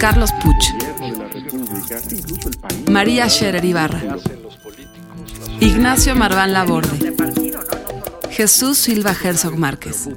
Carlos 0.00 0.30
Puch, 0.42 0.64
María 2.88 3.28
Scherer 3.28 3.62
Ibarra, 3.62 4.16
Ignacio 5.60 6.16
Marván 6.16 6.54
Laborde, 6.54 7.14
Jesús 8.30 8.78
Silva 8.78 9.12
Herzog 9.12 9.58
Márquez. 9.58 10.08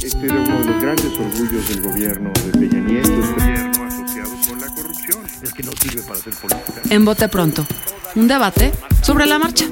Este 0.00 0.26
era 0.26 0.36
uno 0.36 0.58
de 0.60 0.64
los 0.64 0.80
grandes 0.80 1.12
orgullos 1.18 1.68
del 1.70 1.82
gobierno 1.82 2.30
de 2.30 2.50
Peña 2.52 2.80
Nieto. 2.82 3.10
Gobierno 3.10 3.84
asociado 3.84 4.30
con 4.48 4.60
la 4.60 4.68
corrupción. 4.68 5.24
Es 5.42 5.52
que 5.52 5.62
no 5.64 5.72
sirve 5.72 6.02
para 6.02 6.20
hacer 6.20 6.34
política. 6.34 6.82
En 6.88 7.04
Bote 7.04 7.28
Pronto, 7.28 7.66
un 8.14 8.28
debate 8.28 8.72
sobre 9.02 9.26
la 9.26 9.40
marcha. 9.40 9.64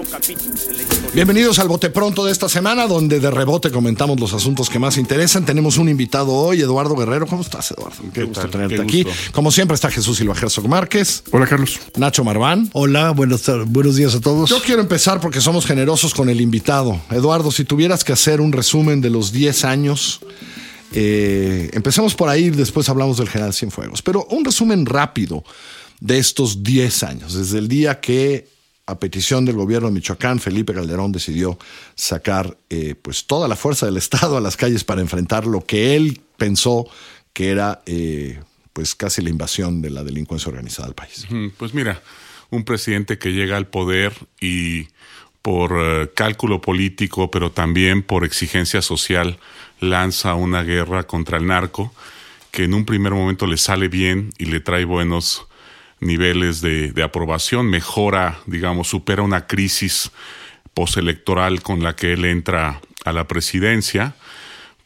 Bienvenidos 1.16 1.58
al 1.60 1.68
Bote 1.68 1.88
Pronto 1.88 2.26
de 2.26 2.30
esta 2.30 2.46
semana, 2.46 2.86
donde 2.86 3.20
de 3.20 3.30
rebote 3.30 3.70
comentamos 3.70 4.20
los 4.20 4.34
asuntos 4.34 4.68
que 4.68 4.78
más 4.78 4.98
interesan. 4.98 5.46
Tenemos 5.46 5.78
un 5.78 5.88
invitado 5.88 6.30
hoy, 6.34 6.60
Eduardo 6.60 6.94
Guerrero. 6.94 7.26
¿Cómo 7.26 7.40
estás, 7.40 7.70
Eduardo? 7.70 7.96
Qué, 8.12 8.24
gusto 8.24 8.42
tal? 8.42 8.50
tenerte 8.50 8.76
Qué 8.76 8.82
aquí. 8.82 9.02
gusto. 9.02 9.32
Como 9.32 9.50
siempre 9.50 9.76
está 9.76 9.90
Jesús 9.90 10.18
Silva 10.18 10.34
Herzog 10.38 10.68
Márquez, 10.68 11.22
Hola, 11.32 11.46
Carlos. 11.46 11.80
Nacho 11.96 12.22
Marván. 12.22 12.68
Hola, 12.74 13.12
buenos, 13.12 13.50
buenos 13.68 13.96
días 13.96 14.14
a 14.14 14.20
todos. 14.20 14.50
Yo 14.50 14.60
quiero 14.60 14.82
empezar 14.82 15.18
porque 15.22 15.40
somos 15.40 15.64
generosos 15.64 16.12
con 16.12 16.28
el 16.28 16.38
invitado. 16.38 17.00
Eduardo, 17.10 17.50
si 17.50 17.64
tuvieras 17.64 18.04
que 18.04 18.12
hacer 18.12 18.42
un 18.42 18.52
resumen 18.52 19.00
de 19.00 19.08
los 19.08 19.32
10 19.32 19.64
años, 19.64 20.20
eh, 20.92 21.70
empecemos 21.72 22.14
por 22.14 22.28
ahí, 22.28 22.50
después 22.50 22.90
hablamos 22.90 23.16
del 23.16 23.30
general 23.30 23.54
Cienfuegos, 23.54 24.02
pero 24.02 24.26
un 24.32 24.44
resumen 24.44 24.84
rápido 24.84 25.44
de 25.98 26.18
estos 26.18 26.62
10 26.62 27.02
años, 27.04 27.32
desde 27.32 27.56
el 27.56 27.68
día 27.68 28.00
que 28.02 28.54
a 28.86 28.98
petición 28.98 29.44
del 29.44 29.56
gobierno 29.56 29.88
de 29.88 29.94
Michoacán, 29.94 30.38
Felipe 30.38 30.72
Calderón 30.72 31.12
decidió 31.12 31.58
sacar 31.96 32.56
eh, 32.70 32.94
pues 33.00 33.26
toda 33.26 33.48
la 33.48 33.56
fuerza 33.56 33.86
del 33.86 33.96
Estado 33.96 34.36
a 34.36 34.40
las 34.40 34.56
calles 34.56 34.84
para 34.84 35.00
enfrentar 35.00 35.46
lo 35.46 35.64
que 35.64 35.96
él 35.96 36.20
pensó 36.36 36.86
que 37.32 37.50
era 37.50 37.82
eh, 37.86 38.40
pues 38.72 38.94
casi 38.94 39.22
la 39.22 39.30
invasión 39.30 39.82
de 39.82 39.90
la 39.90 40.04
delincuencia 40.04 40.48
organizada 40.50 40.88
al 40.88 40.94
país. 40.94 41.26
Pues 41.56 41.74
mira, 41.74 42.00
un 42.50 42.64
presidente 42.64 43.18
que 43.18 43.32
llega 43.32 43.56
al 43.56 43.66
poder 43.66 44.12
y 44.40 44.88
por 45.42 45.76
eh, 45.78 46.10
cálculo 46.14 46.60
político, 46.60 47.30
pero 47.30 47.52
también 47.52 48.02
por 48.02 48.24
exigencia 48.24 48.82
social, 48.82 49.38
lanza 49.80 50.34
una 50.34 50.62
guerra 50.62 51.04
contra 51.04 51.38
el 51.38 51.46
narco, 51.46 51.92
que 52.50 52.64
en 52.64 52.74
un 52.74 52.84
primer 52.84 53.12
momento 53.12 53.46
le 53.46 53.56
sale 53.56 53.88
bien 53.88 54.32
y 54.38 54.46
le 54.46 54.60
trae 54.60 54.84
buenos 54.84 55.46
niveles 56.00 56.60
de, 56.60 56.92
de 56.92 57.02
aprobación, 57.02 57.70
mejora, 57.70 58.38
digamos, 58.46 58.88
supera 58.88 59.22
una 59.22 59.46
crisis 59.46 60.10
postelectoral 60.74 61.62
con 61.62 61.82
la 61.82 61.96
que 61.96 62.12
él 62.12 62.24
entra 62.24 62.80
a 63.04 63.12
la 63.12 63.26
presidencia. 63.26 64.14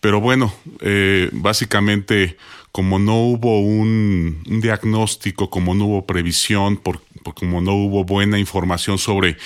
Pero 0.01 0.21
bueno, 0.21 0.55
eh, 0.81 1.29
básicamente 1.33 2.37
como 2.73 2.99
no 2.99 3.17
hubo 3.17 3.61
un, 3.61 4.43
diagnóstico, 4.63 5.51
como 5.51 5.75
no 5.75 5.87
hubo 5.87 6.07
previsión, 6.07 6.77
por- 6.77 7.03
como 7.35 7.61
no 7.61 7.75
hubo 7.75 8.05
buena 8.05 8.39
información 8.39 8.99
sobre 8.99 9.37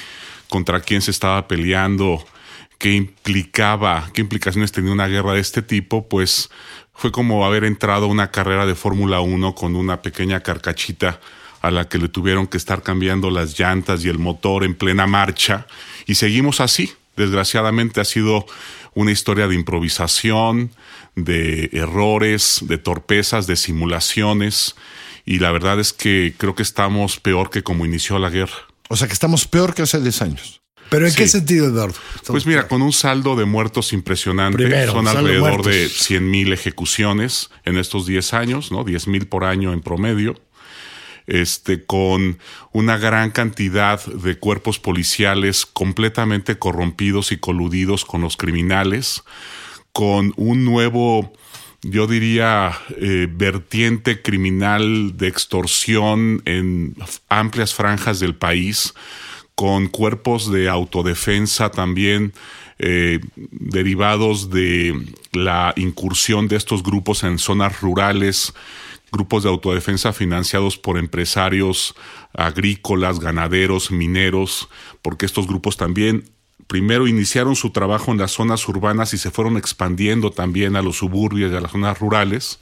contra 0.48 0.80
quién 0.80 1.00
se 1.00 1.10
estaba 1.10 1.48
peleando, 1.48 2.24
qué 2.78 2.92
implicaba, 2.92 4.10
qué 4.12 4.20
implicaciones 4.20 4.72
tenía 4.72 4.92
una 4.92 5.08
guerra 5.08 5.32
de 5.32 5.40
este 5.40 5.62
tipo, 5.62 6.06
pues 6.08 6.50
fue 6.92 7.10
como 7.10 7.44
haber 7.46 7.64
entrado 7.64 8.04
a 8.04 8.08
una 8.08 8.30
carrera 8.30 8.66
de 8.66 8.74
Fórmula 8.74 9.20
1 9.20 9.54
con 9.54 9.74
una 9.74 10.02
pequeña 10.02 10.40
carcachita 10.40 11.20
a 11.64 11.70
la 11.70 11.88
que 11.88 11.98
le 11.98 12.08
tuvieron 12.08 12.46
que 12.46 12.58
estar 12.58 12.82
cambiando 12.82 13.30
las 13.30 13.58
llantas 13.58 14.04
y 14.04 14.10
el 14.10 14.18
motor 14.18 14.64
en 14.64 14.74
plena 14.74 15.06
marcha. 15.06 15.66
Y 16.06 16.16
seguimos 16.16 16.60
así. 16.60 16.92
Desgraciadamente 17.16 18.02
ha 18.02 18.04
sido 18.04 18.44
una 18.92 19.12
historia 19.12 19.48
de 19.48 19.54
improvisación, 19.54 20.72
de 21.16 21.70
errores, 21.72 22.58
de 22.62 22.76
torpezas, 22.76 23.46
de 23.46 23.56
simulaciones. 23.56 24.74
Y 25.24 25.38
la 25.38 25.52
verdad 25.52 25.80
es 25.80 25.94
que 25.94 26.34
creo 26.36 26.54
que 26.54 26.62
estamos 26.62 27.18
peor 27.18 27.48
que 27.48 27.62
como 27.62 27.86
inició 27.86 28.18
la 28.18 28.28
guerra. 28.28 28.56
O 28.90 28.96
sea 28.96 29.06
que 29.06 29.14
estamos 29.14 29.46
peor 29.46 29.74
que 29.74 29.80
hace 29.80 29.98
10 30.00 30.20
años. 30.20 30.60
¿Pero 30.90 31.08
en 31.08 31.14
qué 31.14 31.26
sentido, 31.26 31.68
Eduardo? 31.68 31.96
Pues 32.26 32.44
mira, 32.44 32.68
con 32.68 32.82
un 32.82 32.92
saldo 32.92 33.36
de 33.36 33.46
muertos 33.46 33.94
impresionante, 33.94 34.58
Primero, 34.58 34.92
son 34.92 35.06
de 35.06 35.10
alrededor 35.12 35.52
muertos. 35.62 35.66
de 35.66 35.88
100 35.88 36.30
mil 36.30 36.52
ejecuciones 36.52 37.48
en 37.64 37.78
estos 37.78 38.04
10 38.04 38.34
años, 38.34 38.70
¿no? 38.70 38.84
10 38.84 39.08
mil 39.08 39.26
por 39.26 39.44
año 39.44 39.72
en 39.72 39.80
promedio. 39.80 40.38
Este, 41.26 41.84
con 41.84 42.38
una 42.72 42.98
gran 42.98 43.30
cantidad 43.30 44.04
de 44.04 44.38
cuerpos 44.38 44.78
policiales 44.78 45.64
completamente 45.64 46.58
corrompidos 46.58 47.32
y 47.32 47.38
coludidos 47.38 48.04
con 48.04 48.20
los 48.20 48.36
criminales, 48.36 49.22
con 49.94 50.34
un 50.36 50.66
nuevo, 50.66 51.32
yo 51.80 52.06
diría, 52.06 52.72
eh, 53.00 53.26
vertiente 53.30 54.20
criminal 54.20 55.16
de 55.16 55.28
extorsión 55.28 56.42
en 56.44 56.94
amplias 57.30 57.72
franjas 57.72 58.20
del 58.20 58.34
país, 58.34 58.92
con 59.54 59.86
cuerpos 59.88 60.50
de 60.52 60.68
autodefensa 60.68 61.70
también 61.70 62.34
eh, 62.78 63.20
derivados 63.36 64.50
de 64.50 65.00
la 65.32 65.72
incursión 65.76 66.48
de 66.48 66.56
estos 66.56 66.82
grupos 66.82 67.22
en 67.22 67.38
zonas 67.38 67.80
rurales, 67.80 68.52
grupos 69.14 69.44
de 69.44 69.48
autodefensa 69.48 70.12
financiados 70.12 70.76
por 70.76 70.98
empresarios 70.98 71.94
agrícolas, 72.34 73.20
ganaderos, 73.20 73.90
mineros, 73.92 74.68
porque 75.02 75.24
estos 75.24 75.46
grupos 75.46 75.76
también 75.76 76.24
primero 76.66 77.06
iniciaron 77.06 77.54
su 77.54 77.70
trabajo 77.70 78.10
en 78.10 78.18
las 78.18 78.32
zonas 78.32 78.68
urbanas 78.68 79.14
y 79.14 79.18
se 79.18 79.30
fueron 79.30 79.56
expandiendo 79.56 80.30
también 80.30 80.76
a 80.76 80.82
los 80.82 80.96
suburbios 80.98 81.52
y 81.52 81.56
a 81.56 81.60
las 81.60 81.70
zonas 81.70 81.98
rurales 81.98 82.58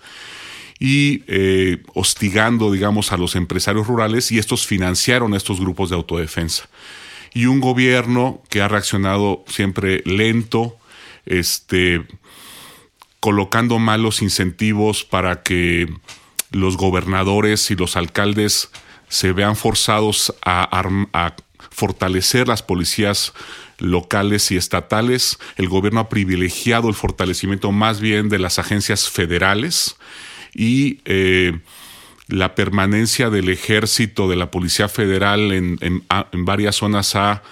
y 0.78 1.22
eh, 1.28 1.82
hostigando, 1.94 2.70
digamos, 2.70 3.12
a 3.12 3.16
los 3.16 3.36
empresarios 3.36 3.86
rurales 3.86 4.30
y 4.32 4.38
estos 4.38 4.66
financiaron 4.66 5.34
estos 5.34 5.60
grupos 5.60 5.90
de 5.90 5.96
autodefensa. 5.96 6.68
Y 7.32 7.46
un 7.46 7.60
gobierno 7.60 8.42
que 8.50 8.60
ha 8.60 8.68
reaccionado 8.68 9.44
siempre 9.46 10.02
lento, 10.04 10.76
este, 11.24 12.04
colocando 13.20 13.78
malos 13.78 14.20
incentivos 14.20 15.04
para 15.04 15.42
que 15.42 15.88
los 16.52 16.76
gobernadores 16.76 17.70
y 17.70 17.76
los 17.76 17.96
alcaldes 17.96 18.70
se 19.08 19.32
vean 19.32 19.56
forzados 19.56 20.34
a, 20.44 21.34
fortalecer 21.70 22.48
las 22.48 22.62
policías 22.62 23.32
locales 23.78 24.50
y 24.50 24.56
estatales. 24.56 25.38
El 25.56 25.68
gobierno 25.68 26.00
ha 26.00 26.08
privilegiado 26.08 26.88
el 26.88 26.94
fortalecimiento 26.94 27.72
más 27.72 28.00
bien 28.00 28.28
de 28.28 28.38
las 28.38 28.58
agencias 28.58 29.08
federales 29.08 29.96
y 30.54 31.00
eh, 31.06 31.58
la 32.28 32.54
permanencia 32.54 33.30
del 33.30 33.48
ejército, 33.48 34.28
de 34.28 34.36
la 34.36 34.50
Policía 34.50 34.88
Federal 34.88 35.52
en 35.52 36.44
varias 36.44 36.76
zonas 36.76 37.16
ha 37.16 37.42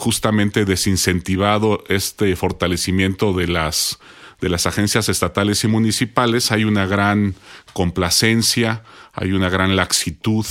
justamente 0.00 0.64
desincentivado 0.64 1.84
este 1.88 2.34
fortalecimiento 2.34 3.34
de 3.34 3.46
las, 3.48 3.98
de 4.40 4.48
las 4.48 4.66
agencias 4.66 5.08
estatales 5.08 5.64
y 5.64 5.68
municipales. 5.68 6.52
Hay 6.52 6.64
una 6.64 6.86
gran 6.86 7.34
complacencia, 7.72 8.82
hay 9.12 9.32
una 9.32 9.48
gran 9.48 9.76
laxitud 9.76 10.46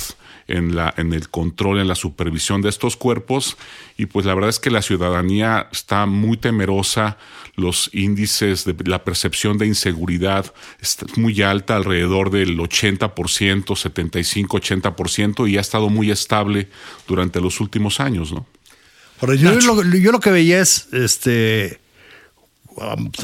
en, 0.50 0.74
la, 0.74 0.92
en 0.96 1.12
el 1.12 1.30
control, 1.30 1.80
en 1.80 1.88
la 1.88 1.94
supervisión 1.94 2.60
de 2.60 2.68
estos 2.68 2.96
cuerpos 2.96 3.56
y 3.96 4.06
pues 4.06 4.26
la 4.26 4.34
verdad 4.34 4.50
es 4.50 4.58
que 4.58 4.70
la 4.70 4.82
ciudadanía 4.82 5.68
está 5.72 6.06
muy 6.06 6.36
temerosa, 6.36 7.16
los 7.54 7.90
índices 7.92 8.64
de 8.64 8.74
la 8.84 9.04
percepción 9.04 9.58
de 9.58 9.66
inseguridad 9.66 10.52
está 10.80 11.06
muy 11.16 11.40
alta, 11.42 11.76
alrededor 11.76 12.30
del 12.30 12.58
80%, 12.58 13.14
75-80% 13.14 15.48
y 15.48 15.56
ha 15.56 15.60
estado 15.60 15.88
muy 15.88 16.10
estable 16.10 16.68
durante 17.06 17.40
los 17.40 17.60
últimos 17.60 18.00
años, 18.00 18.32
¿no? 18.32 18.46
Ahora, 19.20 19.34
yo, 19.34 19.52
lo, 19.52 19.84
yo 19.84 20.12
lo 20.12 20.20
que 20.20 20.30
veía 20.30 20.60
es 20.60 20.88
este 20.92 21.79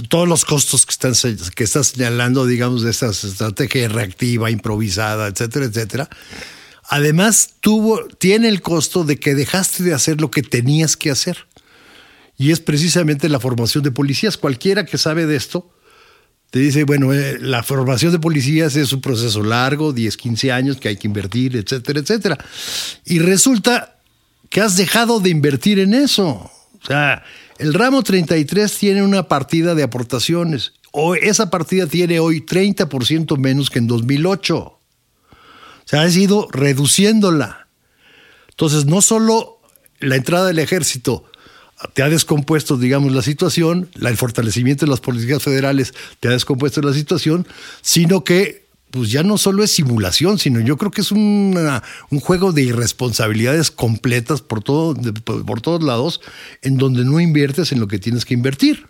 todos 0.08 0.28
los 0.28 0.44
costos 0.44 0.84
que 0.87 0.93
están 0.93 1.14
que 1.54 1.64
estás 1.64 1.88
señalando, 1.88 2.46
digamos, 2.46 2.82
de 2.82 2.90
esta 2.90 3.10
estrategia 3.10 3.88
reactiva, 3.88 4.50
improvisada, 4.50 5.28
etcétera, 5.28 5.66
etcétera. 5.66 6.08
Además, 6.88 7.54
tuvo, 7.60 8.06
tiene 8.06 8.48
el 8.48 8.62
costo 8.62 9.04
de 9.04 9.19
que 9.19 9.34
dejaste 9.34 9.82
de 9.82 9.94
hacer 9.94 10.20
lo 10.20 10.31
que 10.31 10.43
tenías 10.43 10.96
que 10.96 11.10
hacer. 11.10 11.46
Y 12.38 12.52
es 12.52 12.60
precisamente 12.60 13.28
la 13.28 13.40
formación 13.40 13.82
de 13.82 13.90
policías. 13.90 14.37
Cualquiera 14.37 14.84
que 14.84 14.98
sabe 14.98 15.26
de 15.26 15.37
esto 15.37 15.70
te 16.50 16.60
dice, 16.60 16.84
bueno, 16.84 17.12
eh, 17.12 17.38
la 17.40 17.62
formación 17.62 18.12
de 18.12 18.19
policías 18.19 18.76
es 18.76 18.93
un 18.93 19.00
proceso 19.00 19.43
largo, 19.43 19.93
10, 19.93 20.16
15 20.16 20.52
años 20.52 20.76
que 20.76 20.88
hay 20.88 20.96
que 20.96 21.08
invertir, 21.08 21.56
etcétera, 21.56 22.00
etcétera. 22.00 22.38
Y 23.04 23.19
resulta 23.19 23.96
que 24.48 24.60
has 24.60 24.76
dejado 24.76 25.19
de 25.19 25.31
invertir 25.31 25.81
en 25.81 25.93
eso. 25.93 26.28
O 26.28 26.87
sea, 26.87 27.25
el 27.58 27.75
ramo 27.75 28.03
33 28.03 28.79
tiene 28.79 29.03
una 29.03 29.29
partida 29.29 29.75
de 29.75 29.82
aportaciones. 29.82 30.75
O 30.93 31.14
esa 31.14 31.50
partida 31.50 31.87
tiene 31.87 32.20
hoy 32.20 32.41
30% 32.41 33.37
menos 33.38 33.70
que 33.70 33.79
en 33.79 33.87
2008. 33.87 34.56
O 34.56 34.79
sea, 35.85 36.03
has 36.03 36.17
ido 36.17 36.49
reduciéndola. 36.50 37.69
Entonces, 38.50 38.87
no 38.87 39.03
solo 39.03 39.61
la 40.00 40.17
entrada 40.17 40.47
del 40.47 40.58
ejército 40.58 41.25
te 41.93 42.03
ha 42.03 42.08
descompuesto, 42.08 42.76
digamos, 42.76 43.12
la 43.12 43.23
situación, 43.23 43.91
el 43.94 44.17
fortalecimiento 44.17 44.87
de 44.87 44.91
las 44.91 45.00
políticas 45.00 45.43
federales 45.43 45.93
te 46.20 46.29
ha 46.29 46.31
descompuesto 46.31 46.81
la 46.81 46.94
situación, 46.94 47.47
sino 47.82 48.25
que 48.25 48.66
pues 48.96 49.10
ya 49.10 49.22
no 49.22 49.37
solo 49.37 49.62
es 49.62 49.70
simulación, 49.70 50.38
sino 50.38 50.58
yo 50.60 50.78
creo 50.78 50.90
que 50.90 51.02
es 51.02 51.12
una, 51.12 51.82
un 52.10 52.19
juego 52.19 52.52
de 52.52 52.62
irresponsabilidades 52.62 53.70
completas 53.70 54.40
por, 54.40 54.62
todo, 54.62 54.94
por 55.44 55.60
todos 55.60 55.82
lados, 55.82 56.22
en 56.62 56.78
donde 56.78 57.04
no 57.04 57.20
inviertes 57.20 57.72
en 57.72 57.81
lo 57.81 57.88
que 57.88 57.98
tienes 57.98 58.25
que 58.25 58.32
invertir. 58.32 58.87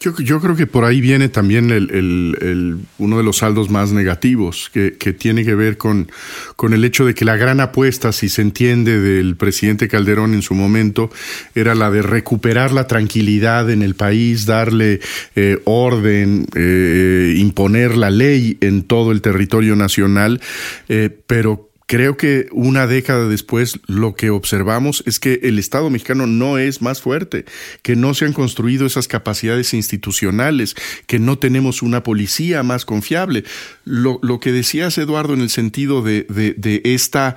Yo, 0.00 0.16
yo, 0.18 0.40
creo 0.40 0.56
que 0.56 0.66
por 0.66 0.84
ahí 0.84 1.00
viene 1.00 1.28
también 1.28 1.70
el, 1.70 1.90
el, 1.90 2.78
uno 2.98 3.16
de 3.16 3.22
los 3.22 3.38
saldos 3.38 3.70
más 3.70 3.92
negativos, 3.92 4.70
que, 4.72 4.96
que, 4.98 5.12
tiene 5.12 5.44
que 5.44 5.54
ver 5.54 5.76
con, 5.76 6.10
con 6.56 6.74
el 6.74 6.84
hecho 6.84 7.06
de 7.06 7.14
que 7.14 7.24
la 7.24 7.36
gran 7.36 7.60
apuesta, 7.60 8.12
si 8.12 8.28
se 8.28 8.42
entiende, 8.42 9.00
del 9.00 9.36
presidente 9.36 9.88
Calderón 9.88 10.34
en 10.34 10.42
su 10.42 10.54
momento, 10.54 11.10
era 11.54 11.74
la 11.74 11.90
de 11.90 12.02
recuperar 12.02 12.72
la 12.72 12.86
tranquilidad 12.86 13.70
en 13.70 13.82
el 13.82 13.94
país, 13.94 14.46
darle 14.46 15.00
eh, 15.36 15.58
orden, 15.64 16.46
eh, 16.54 17.34
imponer 17.38 17.96
la 17.96 18.10
ley 18.10 18.58
en 18.60 18.82
todo 18.82 19.12
el 19.12 19.22
territorio 19.22 19.76
nacional, 19.76 20.40
eh, 20.88 21.10
pero 21.26 21.70
Creo 21.86 22.16
que 22.16 22.48
una 22.52 22.86
década 22.86 23.28
después 23.28 23.78
lo 23.86 24.14
que 24.14 24.30
observamos 24.30 25.02
es 25.06 25.20
que 25.20 25.40
el 25.42 25.58
Estado 25.58 25.90
mexicano 25.90 26.26
no 26.26 26.56
es 26.56 26.80
más 26.80 27.02
fuerte, 27.02 27.44
que 27.82 27.94
no 27.94 28.14
se 28.14 28.24
han 28.24 28.32
construido 28.32 28.86
esas 28.86 29.06
capacidades 29.06 29.74
institucionales, 29.74 30.74
que 31.06 31.18
no 31.18 31.38
tenemos 31.38 31.82
una 31.82 32.02
policía 32.02 32.62
más 32.62 32.86
confiable. 32.86 33.44
Lo, 33.84 34.18
que 34.40 34.52
decías, 34.52 34.96
Eduardo, 34.96 35.34
en 35.34 35.42
el 35.42 35.50
sentido 35.50 36.02
de, 36.02 36.24
de 36.24 36.80
esta 36.84 37.36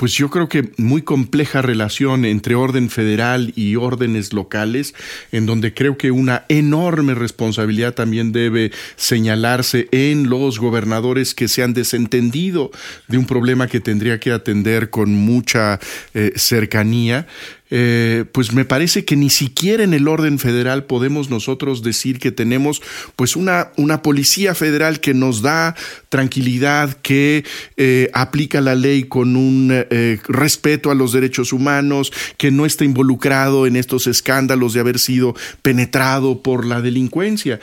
pues 0.00 0.14
yo 0.14 0.30
creo 0.30 0.48
que 0.48 0.72
muy 0.78 1.02
compleja 1.02 1.60
relación 1.60 2.24
entre 2.24 2.54
orden 2.54 2.88
federal 2.88 3.52
y 3.54 3.76
órdenes 3.76 4.32
locales, 4.32 4.94
en 5.30 5.44
donde 5.44 5.74
creo 5.74 5.98
que 5.98 6.10
una 6.10 6.46
enorme 6.48 7.14
responsabilidad 7.14 7.92
también 7.92 8.32
debe 8.32 8.72
señalarse 8.96 9.88
en 9.92 10.30
los 10.30 10.58
gobernadores 10.58 11.34
que 11.34 11.48
se 11.48 11.62
han 11.62 11.74
desentendido 11.74 12.70
de 13.08 13.18
un 13.18 13.26
problema 13.26 13.66
que 13.66 13.80
tendría 13.80 14.18
que 14.18 14.32
atender 14.32 14.88
con 14.88 15.14
mucha 15.14 15.78
eh, 16.14 16.32
cercanía. 16.34 17.26
Eh, 17.70 18.24
pues 18.32 18.52
me 18.52 18.64
parece 18.64 19.04
que 19.04 19.16
ni 19.16 19.30
siquiera 19.30 19.84
en 19.84 19.94
el 19.94 20.08
orden 20.08 20.38
federal 20.38 20.84
podemos 20.84 21.30
nosotros 21.30 21.82
decir 21.82 22.18
que 22.18 22.32
tenemos 22.32 22.82
pues 23.16 23.36
una, 23.36 23.70
una 23.76 24.02
policía 24.02 24.54
federal 24.54 25.00
que 25.00 25.14
nos 25.14 25.42
da 25.42 25.76
tranquilidad, 26.08 26.94
que 26.94 27.44
eh, 27.76 28.10
aplica 28.12 28.60
la 28.60 28.74
ley 28.74 29.04
con 29.04 29.36
un 29.36 29.68
eh, 29.72 30.18
respeto 30.26 30.90
a 30.90 30.94
los 30.94 31.12
derechos 31.12 31.52
humanos, 31.52 32.12
que 32.36 32.50
no 32.50 32.66
está 32.66 32.84
involucrado 32.84 33.66
en 33.66 33.76
estos 33.76 34.06
escándalos 34.06 34.72
de 34.72 34.80
haber 34.80 34.98
sido 34.98 35.34
penetrado 35.62 36.42
por 36.42 36.66
la 36.66 36.80
delincuencia 36.80 37.60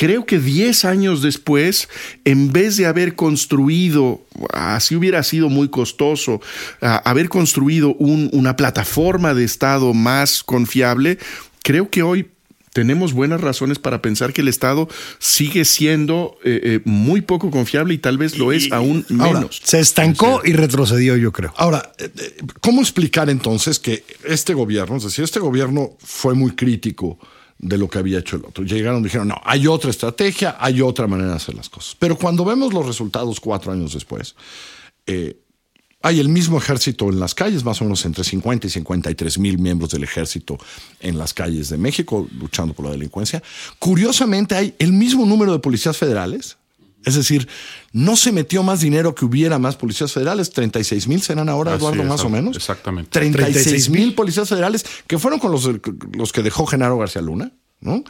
creo 0.00 0.24
que 0.24 0.38
10 0.38 0.86
años 0.86 1.20
después, 1.20 1.90
en 2.24 2.54
vez 2.54 2.78
de 2.78 2.86
haber 2.86 3.16
construido, 3.16 4.22
así 4.50 4.96
hubiera 4.96 5.22
sido 5.22 5.50
muy 5.50 5.68
costoso, 5.68 6.40
haber 6.80 7.28
construido 7.28 7.94
una 7.96 8.56
plataforma 8.56 9.34
de 9.34 9.44
Estado 9.44 9.92
más 9.92 10.42
confiable, 10.42 11.18
creo 11.62 11.90
que 11.90 12.02
hoy 12.02 12.30
tenemos 12.72 13.12
buenas 13.12 13.42
razones 13.42 13.78
para 13.78 14.00
pensar 14.00 14.32
que 14.32 14.40
el 14.40 14.48
Estado 14.48 14.88
sigue 15.18 15.66
siendo 15.66 16.38
eh, 16.44 16.60
eh, 16.62 16.80
muy 16.86 17.20
poco 17.20 17.50
confiable 17.50 17.92
y 17.92 17.98
tal 17.98 18.16
vez 18.16 18.38
lo 18.38 18.52
es 18.52 18.72
aún 18.72 19.04
menos. 19.10 19.60
se 19.62 19.80
estancó 19.80 20.40
y 20.42 20.54
retrocedió, 20.54 21.18
yo 21.18 21.30
creo. 21.30 21.52
Ahora, 21.58 21.92
eh, 21.98 22.38
¿cómo 22.62 22.80
explicar 22.80 23.28
entonces 23.28 23.78
que 23.78 24.04
este 24.24 24.54
gobierno, 24.54 24.96
es 24.96 25.02
decir, 25.02 25.24
este 25.24 25.40
gobierno 25.40 25.90
fue 25.98 26.32
muy 26.32 26.52
crítico 26.52 27.18
de 27.62 27.76
lo 27.76 27.88
que 27.88 27.98
había 27.98 28.18
hecho 28.18 28.36
el 28.36 28.44
otro. 28.44 28.64
Llegaron 28.64 29.00
y 29.00 29.04
dijeron, 29.04 29.28
no, 29.28 29.40
hay 29.44 29.66
otra 29.66 29.90
estrategia, 29.90 30.56
hay 30.58 30.80
otra 30.80 31.06
manera 31.06 31.30
de 31.30 31.36
hacer 31.36 31.54
las 31.54 31.68
cosas. 31.68 31.94
Pero 31.98 32.16
cuando 32.16 32.44
vemos 32.44 32.72
los 32.72 32.86
resultados 32.86 33.38
cuatro 33.38 33.72
años 33.72 33.92
después, 33.92 34.34
eh, 35.06 35.36
hay 36.02 36.18
el 36.18 36.30
mismo 36.30 36.56
ejército 36.56 37.10
en 37.10 37.20
las 37.20 37.34
calles, 37.34 37.62
más 37.62 37.82
o 37.82 37.84
menos 37.84 38.04
entre 38.06 38.24
50 38.24 38.66
y 38.66 38.70
53 38.70 39.38
mil 39.38 39.58
miembros 39.58 39.90
del 39.90 40.02
ejército 40.02 40.56
en 41.00 41.18
las 41.18 41.34
calles 41.34 41.68
de 41.68 41.76
México 41.76 42.26
luchando 42.38 42.72
por 42.72 42.86
la 42.86 42.92
delincuencia. 42.92 43.42
Curiosamente 43.78 44.54
hay 44.54 44.74
el 44.78 44.94
mismo 44.94 45.26
número 45.26 45.52
de 45.52 45.58
policías 45.58 45.98
federales, 45.98 46.56
es 47.04 47.14
decir, 47.14 47.48
no 47.92 48.16
se 48.16 48.32
metió 48.32 48.62
más 48.62 48.80
dinero 48.80 49.14
que 49.14 49.24
hubiera 49.24 49.58
más 49.58 49.76
policías 49.76 50.12
federales. 50.12 50.50
36 50.50 51.08
mil 51.08 51.22
serán 51.22 51.48
ahora, 51.48 51.74
Eduardo, 51.74 52.04
más 52.04 52.24
o 52.24 52.28
menos. 52.28 52.56
Exactamente. 52.56 53.10
36 53.10 53.88
mil 53.88 54.14
policías 54.14 54.48
federales 54.48 54.84
que 55.06 55.18
fueron 55.18 55.40
con 55.40 55.50
los, 55.50 55.68
los 56.12 56.32
que 56.32 56.42
dejó 56.42 56.66
Genaro 56.66 56.98
García 56.98 57.22
Luna, 57.22 57.52
¿no? 57.80 58.04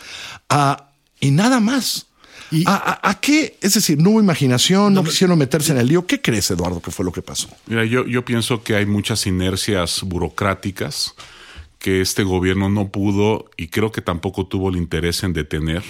Ah, 0.48 0.90
y 1.20 1.30
nada 1.30 1.60
más. 1.60 2.06
¿Y 2.52 2.64
¿A, 2.66 3.16
qué? 3.20 3.56
Es 3.60 3.74
decir, 3.74 3.98
no 3.98 4.10
hubo 4.10 4.20
imaginación, 4.20 4.92
no, 4.92 5.04
quisieron 5.04 5.38
meterse 5.38 5.70
en 5.70 5.78
el 5.78 5.86
lío. 5.86 6.04
¿Qué 6.04 6.20
crees, 6.20 6.50
Eduardo, 6.50 6.82
que 6.82 6.90
fue 6.90 7.04
lo 7.04 7.12
que 7.12 7.22
pasó? 7.22 7.48
Mira, 7.66 7.84
yo, 7.84 8.04
yo 8.06 8.24
pienso 8.24 8.64
que 8.64 8.74
hay 8.74 8.86
muchas 8.86 9.24
inercias 9.28 10.02
burocráticas 10.02 11.14
que 11.78 12.00
este 12.00 12.24
gobierno 12.24 12.68
no 12.68 12.88
pudo 12.88 13.50
y 13.56 13.68
creo 13.68 13.92
que 13.92 14.02
tampoco 14.02 14.46
tuvo 14.46 14.68
el 14.68 14.76
interés 14.76 15.22
en 15.22 15.32
detener 15.32 15.84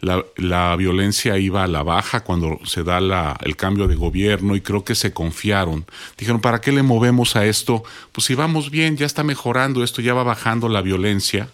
la, 0.00 0.76
violencia 0.76 1.38
iba 1.38 1.64
a 1.64 1.66
la 1.66 1.82
baja 1.82 2.20
cuando 2.20 2.60
se 2.64 2.82
da 2.82 3.00
la, 3.00 3.36
el 3.42 3.56
cambio 3.56 3.88
de 3.88 3.96
gobierno 3.96 4.56
y 4.56 4.60
creo 4.60 4.84
que 4.84 4.94
se 4.94 5.12
confiaron. 5.12 5.86
Dijeron, 6.18 6.40
¿para 6.40 6.60
qué 6.60 6.72
le 6.72 6.82
movemos 6.82 7.36
a 7.36 7.46
esto? 7.46 7.82
Pues 8.12 8.26
si 8.26 8.34
vamos 8.34 8.70
bien, 8.70 8.96
ya 8.96 9.06
está 9.06 9.24
mejorando 9.24 9.82
esto, 9.82 10.02
ya 10.02 10.14
va 10.14 10.22
bajando 10.22 10.68
la 10.68 10.82
violencia. 10.82 11.48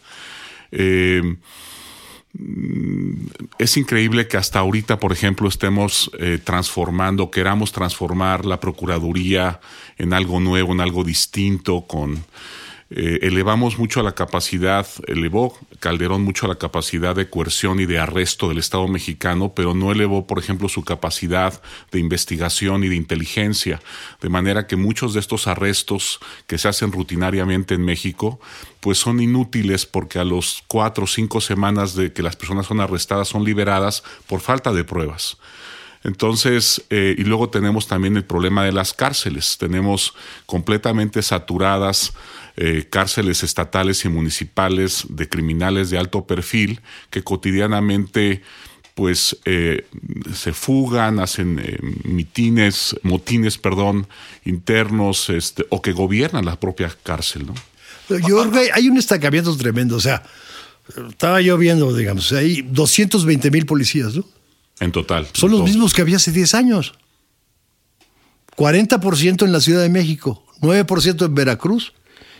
Eh, 0.72 1.36
es 3.58 3.76
increíble 3.76 4.26
que 4.26 4.38
hasta 4.38 4.58
ahorita, 4.58 4.98
por 4.98 5.12
ejemplo, 5.12 5.48
estemos 5.48 6.10
eh, 6.18 6.38
transformando, 6.42 7.30
queramos 7.30 7.72
transformar 7.72 8.46
la 8.46 8.58
Procuraduría 8.58 9.60
en 9.98 10.14
algo 10.14 10.40
nuevo, 10.40 10.72
en 10.72 10.80
algo 10.80 11.04
distinto, 11.04 11.82
con 11.82 12.24
eh, 12.94 13.18
elevamos 13.22 13.78
mucho 13.78 14.02
la 14.02 14.12
capacidad, 14.12 14.86
elevó 15.06 15.58
Calderón 15.80 16.22
mucho 16.22 16.46
la 16.46 16.56
capacidad 16.56 17.14
de 17.14 17.28
coerción 17.28 17.80
y 17.80 17.86
de 17.86 17.98
arresto 17.98 18.48
del 18.48 18.58
Estado 18.58 18.86
mexicano, 18.88 19.52
pero 19.54 19.74
no 19.74 19.92
elevó, 19.92 20.26
por 20.26 20.38
ejemplo, 20.38 20.68
su 20.68 20.84
capacidad 20.84 21.62
de 21.90 21.98
investigación 21.98 22.84
y 22.84 22.88
de 22.88 22.96
inteligencia, 22.96 23.80
de 24.20 24.28
manera 24.28 24.66
que 24.66 24.76
muchos 24.76 25.14
de 25.14 25.20
estos 25.20 25.46
arrestos 25.46 26.20
que 26.46 26.58
se 26.58 26.68
hacen 26.68 26.92
rutinariamente 26.92 27.74
en 27.74 27.84
México, 27.84 28.40
pues 28.80 28.98
son 28.98 29.20
inútiles 29.20 29.86
porque 29.86 30.18
a 30.18 30.24
los 30.24 30.62
cuatro 30.66 31.04
o 31.04 31.06
cinco 31.06 31.40
semanas 31.40 31.94
de 31.94 32.12
que 32.12 32.22
las 32.22 32.36
personas 32.36 32.66
son 32.66 32.80
arrestadas 32.80 33.28
son 33.28 33.44
liberadas 33.44 34.02
por 34.26 34.40
falta 34.40 34.72
de 34.72 34.84
pruebas. 34.84 35.38
Entonces, 36.04 36.82
eh, 36.90 37.14
y 37.16 37.24
luego 37.24 37.48
tenemos 37.48 37.86
también 37.86 38.16
el 38.16 38.24
problema 38.24 38.64
de 38.64 38.72
las 38.72 38.92
cárceles. 38.92 39.56
Tenemos 39.58 40.14
completamente 40.46 41.22
saturadas 41.22 42.12
eh, 42.54 42.86
cárceles 42.90 43.42
estatales 43.42 44.04
y 44.04 44.10
municipales 44.10 45.06
de 45.08 45.26
criminales 45.26 45.88
de 45.88 45.96
alto 45.96 46.26
perfil 46.26 46.80
que 47.08 47.22
cotidianamente 47.22 48.42
pues 48.94 49.38
eh, 49.46 49.86
se 50.34 50.52
fugan, 50.52 51.18
hacen 51.18 51.58
eh, 51.58 51.78
mitines, 52.04 52.94
motines, 53.02 53.56
perdón, 53.56 54.06
internos, 54.44 55.30
este, 55.30 55.64
o 55.70 55.80
que 55.80 55.92
gobiernan 55.92 56.44
la 56.44 56.60
propia 56.60 56.94
cárcel, 57.02 57.46
¿no? 57.46 57.54
Yo 58.28 58.44
hay 58.74 58.88
un 58.88 58.98
estancamiento 58.98 59.56
tremendo, 59.56 59.96
o 59.96 60.00
sea, 60.00 60.22
estaba 61.08 61.40
yo 61.40 61.56
viendo, 61.56 61.96
digamos, 61.96 62.30
hay 62.32 62.60
220 62.60 63.50
mil 63.50 63.64
policías, 63.64 64.14
¿no? 64.14 64.26
En 64.82 64.90
total. 64.90 65.28
Son 65.32 65.52
los 65.52 65.62
mismos 65.62 65.94
que 65.94 66.02
había 66.02 66.16
hace 66.16 66.32
10 66.32 66.54
años. 66.54 66.94
40% 68.56 69.44
en 69.44 69.52
la 69.52 69.60
Ciudad 69.60 69.80
de 69.80 69.88
México, 69.88 70.44
9% 70.60 71.24
en 71.24 71.34
Veracruz 71.34 71.92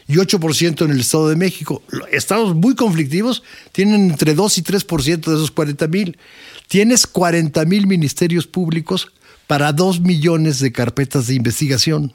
y 0.09 0.15
8% 0.15 0.85
en 0.85 0.91
el 0.91 1.01
Estado 1.01 1.29
de 1.29 1.37
México. 1.37 1.83
Estados 2.11 2.57
muy 2.57 2.75
conflictivos 2.75 3.45
tienen 3.71 4.11
entre 4.11 4.35
2 4.35 4.59
y 4.59 4.63
3% 4.63 5.21
de 5.21 5.35
esos 5.35 5.53
40 5.53 5.87
mil. 5.87 6.19
Tienes 6.67 7.07
40 7.07 7.65
mil 7.65 7.87
ministerios 7.87 8.49
públicos 8.49 9.13
para 9.47 9.73
2 9.73 10.01
millones 10.01 10.59
de 10.59 10.73
carpetas 10.73 11.29
de 11.29 11.35
investigación. 11.35 12.13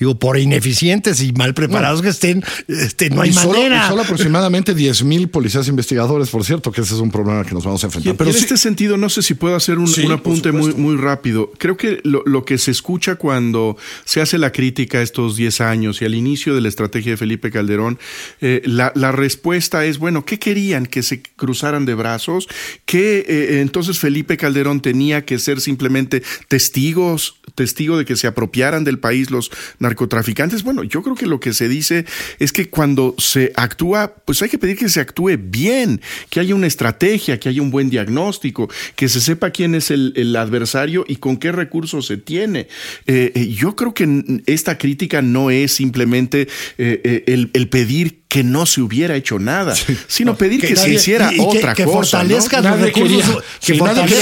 Digo, 0.00 0.18
por 0.18 0.38
ineficientes 0.38 1.20
y 1.22 1.32
mal 1.32 1.52
preparados 1.52 2.00
que 2.00 2.08
estén, 2.08 2.42
este, 2.68 3.10
no 3.10 3.20
hay 3.20 3.34
solo, 3.34 3.52
manera. 3.52 3.86
Solo 3.86 4.00
aproximadamente 4.00 4.74
10 4.74 5.04
mil 5.04 5.28
policías 5.28 5.68
investigadores, 5.68 6.30
por 6.30 6.42
cierto, 6.42 6.72
que 6.72 6.80
ese 6.80 6.94
es 6.94 7.00
un 7.00 7.10
problema 7.10 7.44
que 7.44 7.52
nos 7.52 7.64
vamos 7.64 7.84
a 7.84 7.88
enfrentar. 7.88 8.16
Pero 8.16 8.30
en 8.30 8.36
este 8.36 8.56
sentido, 8.56 8.96
no 8.96 9.10
sé 9.10 9.20
si 9.20 9.34
puedo 9.34 9.54
hacer 9.54 9.78
un, 9.78 9.90
apunte 10.10 10.52
muy, 10.52 10.72
muy 10.72 10.96
rápido. 10.96 11.52
Creo 11.58 11.76
que 11.76 12.00
lo, 12.02 12.44
que 12.46 12.56
se 12.56 12.70
escucha 12.70 13.16
cuando 13.16 13.76
se 14.06 14.22
hace 14.22 14.38
la 14.38 14.52
crítica 14.52 14.98
a 14.98 15.02
estos 15.02 15.36
10 15.36 15.60
años 15.60 16.00
y 16.00 16.06
al 16.06 16.14
inicio 16.14 16.54
de 16.54 16.62
la 16.62 16.68
estrategia 16.68 17.12
de 17.12 17.16
Felipe 17.18 17.50
Calderón, 17.50 17.98
eh, 18.40 18.62
la, 18.64 19.12
respuesta 19.12 19.84
es, 19.84 19.98
bueno, 19.98 20.24
¿qué 20.24 20.38
querían? 20.38 20.86
¿Que 20.86 21.02
se 21.02 21.20
cruzaran 21.20 21.84
de 21.84 21.92
brazos? 21.92 22.48
¿Que 22.86 23.18
eh, 23.28 23.60
entonces 23.60 23.98
Felipe 23.98 24.38
Calderón 24.38 24.80
tenía 24.80 25.26
que 25.26 25.38
ser 25.38 25.60
simplemente 25.60 26.22
testigos, 26.48 27.38
testigo 27.54 27.98
de 27.98 28.06
que 28.06 28.16
se 28.16 28.26
apropiaran 28.26 28.84
del 28.84 28.98
país 28.98 29.30
los 29.30 29.50
narcotraficantes. 29.90 30.62
Bueno, 30.62 30.84
yo 30.84 31.02
creo 31.02 31.16
que 31.16 31.26
lo 31.26 31.40
que 31.40 31.52
se 31.52 31.68
dice 31.68 32.04
es 32.38 32.52
que 32.52 32.70
cuando 32.70 33.14
se 33.18 33.52
actúa, 33.56 34.14
pues 34.24 34.40
hay 34.42 34.48
que 34.48 34.58
pedir 34.58 34.76
que 34.76 34.88
se 34.88 35.00
actúe 35.00 35.36
bien, 35.38 36.00
que 36.30 36.40
haya 36.40 36.54
una 36.54 36.66
estrategia, 36.66 37.38
que 37.40 37.48
haya 37.48 37.60
un 37.60 37.70
buen 37.70 37.90
diagnóstico, 37.90 38.68
que 38.96 39.08
se 39.08 39.20
sepa 39.20 39.50
quién 39.50 39.74
es 39.74 39.90
el, 39.90 40.36
adversario 40.36 41.04
y 41.08 41.16
con 41.16 41.36
qué 41.36 41.50
recursos 41.50 42.06
se 42.06 42.16
tiene. 42.16 42.68
Eh, 43.06 43.32
eh, 43.34 43.48
yo 43.48 43.74
creo 43.74 43.92
que 43.94 44.42
esta 44.46 44.78
crítica 44.78 45.22
no 45.22 45.50
es 45.50 45.72
simplemente 45.72 46.46
eh, 46.78 47.24
el, 47.26 47.68
pedir 47.68 48.19
que 48.30 48.44
no 48.44 48.64
se 48.64 48.80
hubiera 48.80 49.16
hecho 49.16 49.40
nada, 49.40 49.74
sino 50.06 50.36
pedir 50.36 50.60
que, 50.60 50.76
se 50.76 50.88
hiciera 50.88 51.32
otra 51.40 51.74
que, 51.74 51.82
cosa. 51.82 52.18
Fortalezca 52.18 52.60
los 52.60 52.80
recursos, 52.80 53.42
que, 53.60 53.76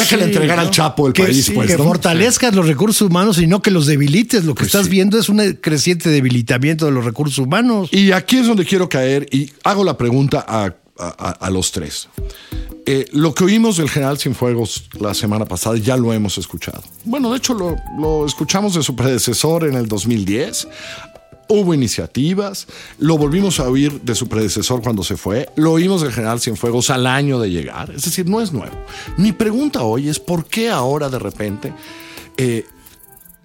que 0.08 0.16
le 0.16 0.24
entregara 0.24 0.62
al 0.62 0.70
Chapo 0.70 1.06
el 1.08 1.12
país. 1.12 1.50
Pues, 1.54 1.70
que 1.70 1.76
fortalezcas 1.76 2.54
los 2.54 2.66
recursos 2.66 3.06
humanos 3.10 3.38
y 3.38 3.46
no 3.46 3.60
que 3.60 3.70
los 3.70 3.86
debilites. 3.86 4.44
Lo 4.44 4.54
que 4.54 4.60
pues 4.60 4.68
estás 4.74 4.88
viendo 4.88 5.18
es 5.18 5.28
un 5.28 5.58
creciente 5.60 6.08
debilitamiento 6.08 6.86
de 6.86 6.92
los 6.92 7.04
recursos 7.04 7.36
humanos. 7.36 7.90
Y 7.92 8.12
aquí 8.12 8.38
es 8.38 8.46
donde 8.46 8.64
quiero 8.64 8.88
caer 8.88 9.26
y 9.30 9.52
hago 9.62 9.84
la 9.84 9.98
pregunta 9.98 10.42
a, 10.48 10.74
a, 10.98 11.50
los 11.50 11.70
tres. 11.70 12.08
Eh, 12.86 13.06
lo 13.12 13.34
que 13.34 13.44
oímos 13.44 13.76
del 13.76 13.90
general 13.90 14.18
Cienfuegos 14.18 14.88
la 14.98 15.12
semana 15.12 15.44
pasada 15.44 15.76
ya 15.76 15.98
lo 15.98 16.14
hemos 16.14 16.38
escuchado. 16.38 16.82
Bueno, 17.04 17.30
de 17.30 17.36
hecho 17.36 17.52
lo, 17.52 17.76
lo 17.98 18.24
escuchamos 18.24 18.72
de 18.72 18.82
su 18.82 18.96
predecesor 18.96 19.66
en 19.66 19.74
el 19.74 19.86
2010. 19.86 20.66
Hubo 21.48 21.72
iniciativas, 21.72 22.66
lo 22.98 23.16
volvimos 23.16 23.58
a 23.58 23.68
oír 23.68 24.00
de 24.02 24.14
su 24.14 24.28
predecesor 24.28 24.82
cuando 24.82 25.02
se 25.02 25.16
fue, 25.16 25.48
lo 25.56 25.72
oímos 25.72 26.02
del 26.02 26.12
general 26.12 26.40
Cienfuegos 26.40 26.90
al 26.90 27.06
año 27.06 27.40
de 27.40 27.50
llegar, 27.50 27.90
es 27.90 28.02
decir, 28.02 28.26
no 28.28 28.40
es 28.40 28.52
nuevo. 28.52 28.76
Mi 29.16 29.32
pregunta 29.32 29.82
hoy 29.82 30.08
es 30.08 30.18
por 30.20 30.44
qué 30.44 30.68
ahora 30.68 31.08
de 31.08 31.18
repente 31.18 31.72
eh, 32.36 32.66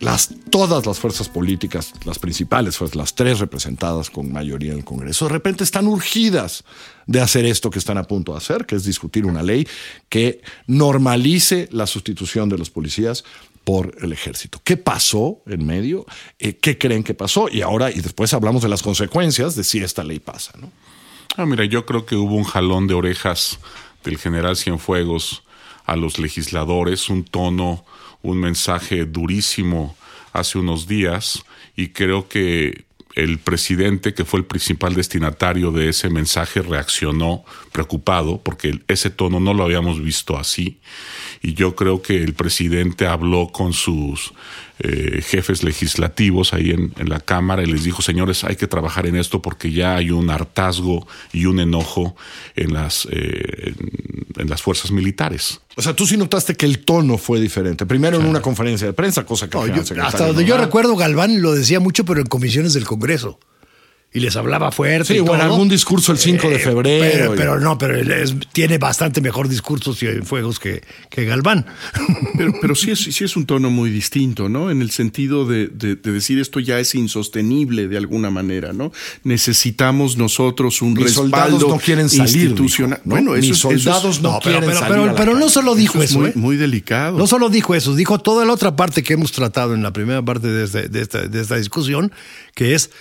las, 0.03 0.29
todas 0.49 0.85
las 0.85 0.99
fuerzas 0.99 1.29
políticas, 1.29 1.93
las 2.03 2.19
principales 2.19 2.75
fuerzas, 2.75 2.97
las 2.97 3.15
tres 3.15 3.39
representadas 3.39 4.09
con 4.09 4.33
mayoría 4.33 4.73
en 4.73 4.79
el 4.79 4.83
Congreso, 4.83 5.25
de 5.25 5.31
repente 5.31 5.63
están 5.63 5.87
urgidas 5.87 6.65
de 7.07 7.21
hacer 7.21 7.45
esto 7.45 7.69
que 7.69 7.79
están 7.79 7.97
a 7.97 8.03
punto 8.03 8.33
de 8.33 8.39
hacer, 8.39 8.65
que 8.65 8.75
es 8.75 8.83
discutir 8.83 9.25
una 9.25 9.43
ley 9.43 9.65
que 10.09 10.41
normalice 10.67 11.69
la 11.71 11.87
sustitución 11.87 12.49
de 12.49 12.57
los 12.57 12.69
policías 12.69 13.23
por 13.63 13.95
el 14.01 14.11
ejército. 14.11 14.61
¿Qué 14.63 14.77
pasó 14.77 15.41
en 15.45 15.65
medio? 15.65 16.05
Eh, 16.39 16.57
¿Qué 16.57 16.77
creen 16.77 17.03
que 17.03 17.13
pasó? 17.13 17.47
Y 17.49 17.61
ahora, 17.61 17.91
y 17.91 18.01
después 18.01 18.33
hablamos 18.33 18.61
de 18.61 18.69
las 18.69 18.81
consecuencias 18.81 19.55
de 19.55 19.63
si 19.63 19.79
esta 19.79 20.03
ley 20.03 20.19
pasa. 20.19 20.53
¿no? 20.59 20.71
Ah, 21.37 21.45
mira, 21.45 21.65
yo 21.65 21.85
creo 21.85 22.05
que 22.05 22.15
hubo 22.15 22.35
un 22.35 22.43
jalón 22.43 22.87
de 22.87 22.93
orejas 22.93 23.59
del 24.03 24.17
general 24.17 24.57
Cienfuegos 24.57 25.43
a 25.85 25.95
los 25.95 26.19
legisladores, 26.19 27.09
un 27.09 27.23
tono, 27.23 27.85
un 28.21 28.37
mensaje 28.37 29.05
durísimo 29.05 29.95
hace 30.31 30.57
unos 30.57 30.87
días, 30.87 31.43
y 31.75 31.89
creo 31.89 32.27
que 32.27 32.85
el 33.15 33.37
presidente, 33.39 34.13
que 34.13 34.25
fue 34.25 34.39
el 34.39 34.45
principal 34.45 34.95
destinatario 34.95 35.71
de 35.71 35.89
ese 35.89 36.09
mensaje, 36.09 36.61
reaccionó 36.61 37.45
preocupado 37.71 38.41
porque 38.41 38.79
ese 38.87 39.09
tono 39.09 39.39
no 39.39 39.53
lo 39.53 39.63
habíamos 39.63 40.01
visto 40.01 40.37
así. 40.37 40.79
Y 41.45 41.55
yo 41.55 41.75
creo 41.75 42.01
que 42.01 42.23
el 42.23 42.33
presidente 42.33 43.05
habló 43.05 43.49
con 43.49 43.73
sus 43.73 44.33
eh, 44.79 45.21
jefes 45.21 45.61
legislativos 45.61 46.53
ahí 46.53 46.71
en, 46.71 46.93
la 47.09 47.19
Cámara 47.19 47.63
y 47.63 47.65
les 47.65 47.83
dijo, 47.83 48.01
señores, 48.01 48.45
hay 48.45 48.55
que 48.55 48.65
trabajar 48.65 49.07
en 49.07 49.17
esto 49.17 49.41
porque 49.41 49.69
ya 49.69 49.97
hay 49.97 50.09
un 50.09 50.29
hartazgo 50.29 51.05
y 51.33 51.45
un 51.45 51.59
enojo 51.59 52.15
en 52.55 52.73
las, 52.73 53.09
eh, 53.11 53.75
en, 54.37 54.49
las 54.49 54.61
fuerzas 54.61 54.91
militares. 54.91 55.59
O 55.75 55.81
sea, 55.81 55.93
tú 55.93 56.07
sí 56.07 56.15
notaste 56.15 56.55
que 56.55 56.65
el 56.65 56.79
tono 56.79 57.17
fue 57.17 57.41
diferente. 57.41 57.85
Primero 57.85 58.21
en 58.21 58.25
una 58.25 58.41
conferencia 58.41 58.87
de 58.87 58.93
prensa, 58.93 59.25
cosa 59.25 59.49
que... 59.49 59.57
hasta 60.01 60.27
donde 60.27 60.45
yo 60.45 60.57
recuerdo, 60.57 60.95
Galván 60.95 61.41
lo 61.41 61.53
decía 61.53 61.81
mucho, 61.81 62.05
pero 62.05 62.21
en 62.21 62.27
comisiones 62.27 62.73
del 62.73 62.85
Congreso 62.85 63.37
y 64.13 64.19
les 64.19 64.35
hablaba 64.35 64.71
fuerte. 64.71 65.15
Sí, 65.15 65.19
o 65.19 65.33
en 65.33 65.41
algún 65.41 65.67
discurso 65.67 66.11
el 66.11 66.19
5 66.19 66.47
de 66.47 66.55
eh, 66.55 66.59
febrero. 66.59 67.33
Pero, 67.35 67.59
no, 67.59 67.79
pero 67.79 67.97
tiene 68.51 68.77
bastante 68.77 69.21
mejor 69.21 69.49
discurso 69.49 69.95
en 70.01 70.23
fuegos 70.23 70.59
que, 70.59 70.83
que 71.09 71.25
Galván. 71.25 71.65
Pero, 72.61 72.75
sí, 72.75 72.91
es, 72.91 72.99
sí 72.99 73.23
es 73.23 73.35
un 73.35 73.45
tono 73.45 73.69
muy 73.69 73.89
distinto, 73.89 74.49
¿no? 74.49 74.69
En 74.69 74.81
el 74.81 74.91
sentido 74.91 75.45
de, 75.45 75.67
decir 75.67 76.39
esto 76.39 76.59
ya 76.59 76.79
es 76.79 76.93
insostenible 76.95 77.87
de 77.87 77.97
alguna 77.97 78.29
manera, 78.29 78.73
¿no? 78.73 78.91
Necesitamos 79.23 80.17
nosotros 80.17 80.81
un 80.81 80.93
Mis 80.93 81.15
respaldo 81.15 81.67
no 81.67 81.77
quieren 81.77 82.09
salir, 82.09 82.35
institucional. 82.35 83.01
Bueno, 83.03 83.31
Mis 83.33 83.57
soldados 83.57 84.21
no, 84.21 84.39
quieren 84.39 84.61
pero, 84.61 84.79
salir. 84.79 85.11
Pero, 85.15 85.35
no 85.35 85.49
solo 85.49 85.75
dijo 85.75 86.01
eso, 86.03 86.19
muy, 86.19 86.29
¿eh? 86.29 86.33
muy, 86.35 86.55
delicado. 86.57 87.17
No 87.17 87.27
solo 87.27 87.49
dijo 87.49 87.73
eso, 87.73 87.95
dijo 87.95 88.19
toda 88.19 88.45
la 88.45 88.53
otra 88.53 88.75
parte 88.75 89.01
que 89.01 89.13
hemos 89.13 89.31
tratado 89.31 89.73
en 89.73 89.81
la 89.81 89.91
primera 89.91 90.21
parte 90.21 90.47
de, 90.47 90.65
este, 90.65 90.89
de, 90.89 91.01
esta, 91.01 91.27
de 91.27 91.41
esta 91.41 91.55
discusión, 91.55 92.11
que 92.53 92.75
es 92.75 92.91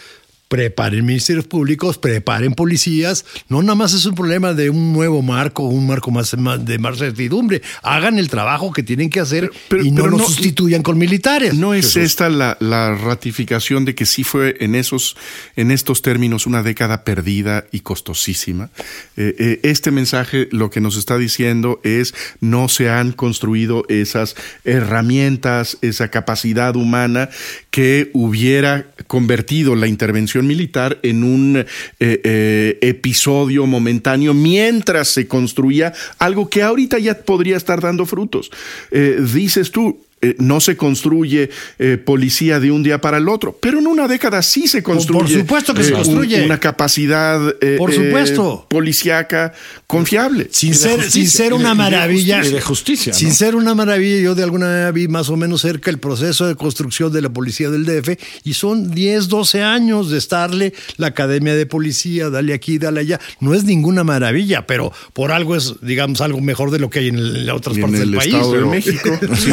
preparen 0.52 1.06
ministerios 1.06 1.46
públicos, 1.46 1.96
preparen 1.96 2.52
policías. 2.52 3.24
No 3.48 3.62
nada 3.62 3.74
más 3.74 3.94
es 3.94 4.04
un 4.04 4.14
problema 4.14 4.52
de 4.52 4.68
un 4.68 4.92
nuevo 4.92 5.22
marco, 5.22 5.62
un 5.62 5.86
marco 5.86 6.10
más, 6.10 6.36
de 6.66 6.78
más 6.78 6.98
certidumbre. 6.98 7.62
Hagan 7.82 8.18
el 8.18 8.28
trabajo 8.28 8.70
que 8.70 8.82
tienen 8.82 9.08
que 9.08 9.20
hacer 9.20 9.50
y 9.82 9.90
no 9.92 10.08
lo 10.08 10.18
sustituyan 10.18 10.82
con 10.82 10.98
militares. 10.98 11.54
No 11.54 11.72
es 11.72 11.96
esta 11.96 12.28
la, 12.28 12.54
ratificación 13.02 13.86
de 13.86 13.94
que 13.94 14.04
sí 14.04 14.24
fue 14.24 14.58
en 14.60 14.74
esos, 14.74 15.16
en 15.56 15.70
estos 15.70 16.02
términos 16.02 16.46
una 16.46 16.62
década 16.62 17.02
perdida 17.02 17.64
y 17.72 17.80
costosísima. 17.80 18.68
Eh, 19.16 19.34
eh, 19.38 19.60
este 19.62 19.90
mensaje 19.90 20.48
lo 20.50 20.68
que 20.68 20.82
nos 20.82 20.98
está 20.98 21.16
diciendo 21.16 21.80
es 21.82 22.14
no 22.40 22.68
se 22.68 22.90
han 22.90 23.12
construido 23.12 23.86
esas 23.88 24.36
herramientas, 24.64 25.78
esa 25.80 26.10
capacidad 26.10 26.76
humana 26.76 27.30
que 27.70 28.10
hubiera 28.12 28.84
convertido 29.06 29.76
la 29.76 29.86
intervención 29.86 30.41
militar 30.46 30.98
en 31.02 31.24
un 31.24 31.56
eh, 31.56 31.66
eh, 32.00 32.78
episodio 32.80 33.66
momentáneo 33.66 34.34
mientras 34.34 35.08
se 35.08 35.26
construía 35.26 35.92
algo 36.18 36.48
que 36.48 36.62
ahorita 36.62 36.98
ya 36.98 37.18
podría 37.18 37.56
estar 37.56 37.80
dando 37.80 38.06
frutos. 38.06 38.50
Eh, 38.90 39.18
dices 39.32 39.70
tú, 39.70 40.00
eh, 40.24 40.36
no 40.38 40.60
se 40.60 40.76
construye 40.76 41.50
eh, 41.80 41.98
policía 41.98 42.60
de 42.60 42.70
un 42.70 42.84
día 42.84 43.00
para 43.00 43.18
el 43.18 43.28
otro, 43.28 43.58
pero 43.60 43.80
en 43.80 43.88
una 43.88 44.06
década 44.06 44.40
sí 44.42 44.68
se 44.68 44.80
construye. 44.80 45.18
Por 45.18 45.28
supuesto 45.28 45.74
que 45.74 45.82
se 45.82 45.90
eh, 45.90 45.94
construye. 45.94 46.44
una 46.44 46.60
capacidad 46.60 47.40
por 47.76 47.92
supuesto. 47.92 48.64
policíaca 48.70 49.52
confiable. 49.88 50.46
Sin 50.52 50.76
ser, 50.76 51.10
sin 51.10 51.28
ser 51.28 51.52
una 51.52 51.74
maravilla. 51.74 52.40
Y 52.44 52.50
de 52.50 52.60
justicia. 52.60 53.12
Sin 53.12 53.34
ser 53.34 53.56
una 53.56 53.74
maravilla, 53.74 54.22
yo 54.22 54.36
de 54.36 54.44
alguna 54.44 54.66
manera 54.66 54.92
vi 54.92 55.08
más 55.08 55.28
o 55.28 55.36
menos 55.36 55.62
cerca 55.62 55.90
el 55.90 55.98
proceso 55.98 56.46
de 56.46 56.54
construcción 56.54 57.12
de 57.12 57.20
la 57.20 57.30
policía 57.30 57.68
del 57.68 57.84
DF 57.84 58.10
y 58.44 58.54
son 58.54 58.94
10, 58.94 59.26
12 59.26 59.62
años 59.64 60.08
de 60.08 60.18
estarle 60.18 60.72
la 60.98 61.08
academia 61.08 61.56
de 61.56 61.66
policía, 61.66 62.30
dale 62.30 62.54
aquí, 62.54 62.78
dale 62.78 63.00
allá. 63.00 63.20
No 63.40 63.54
es 63.54 63.64
ninguna 63.64 64.04
maravilla, 64.04 64.68
pero 64.68 64.92
por 65.14 65.32
algo 65.32 65.56
es, 65.56 65.74
digamos, 65.82 66.20
algo 66.20 66.40
mejor 66.40 66.70
de 66.70 66.78
lo 66.78 66.90
que 66.90 67.00
hay 67.00 67.08
en, 67.08 67.50
otras 67.50 67.76
partes 67.76 67.98
del 67.98 68.14
país. 68.14 68.32
Estado 68.32 68.52
de 68.52 68.64
México. 68.66 69.18
Sí, 69.32 69.50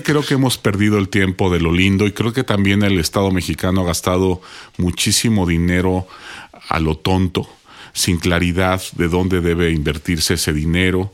creo 0.00 0.22
que 0.22 0.34
hemos 0.34 0.58
perdido 0.58 0.98
el 0.98 1.08
tiempo 1.08 1.50
de 1.50 1.60
lo 1.60 1.72
lindo 1.72 2.06
y 2.06 2.12
creo 2.12 2.32
que 2.32 2.44
también 2.44 2.82
el 2.82 2.98
Estado 2.98 3.30
mexicano 3.30 3.82
ha 3.82 3.84
gastado 3.84 4.40
muchísimo 4.76 5.46
dinero 5.46 6.06
a 6.68 6.78
lo 6.80 6.96
tonto, 6.96 7.48
sin 7.92 8.18
claridad 8.18 8.82
de 8.92 9.08
dónde 9.08 9.40
debe 9.40 9.70
invertirse 9.70 10.34
ese 10.34 10.52
dinero. 10.52 11.12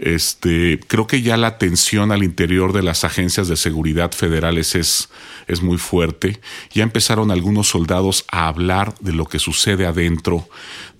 Este, 0.00 0.78
creo 0.86 1.08
que 1.08 1.22
ya 1.22 1.36
la 1.36 1.58
tensión 1.58 2.12
al 2.12 2.22
interior 2.22 2.72
de 2.72 2.84
las 2.84 3.02
agencias 3.02 3.48
de 3.48 3.56
seguridad 3.56 4.12
federales 4.12 4.76
es, 4.76 5.08
es 5.48 5.60
muy 5.60 5.76
fuerte. 5.76 6.40
Ya 6.72 6.84
empezaron 6.84 7.32
algunos 7.32 7.68
soldados 7.68 8.24
a 8.30 8.46
hablar 8.46 8.94
de 9.00 9.12
lo 9.12 9.24
que 9.26 9.40
sucede 9.40 9.86
adentro, 9.86 10.48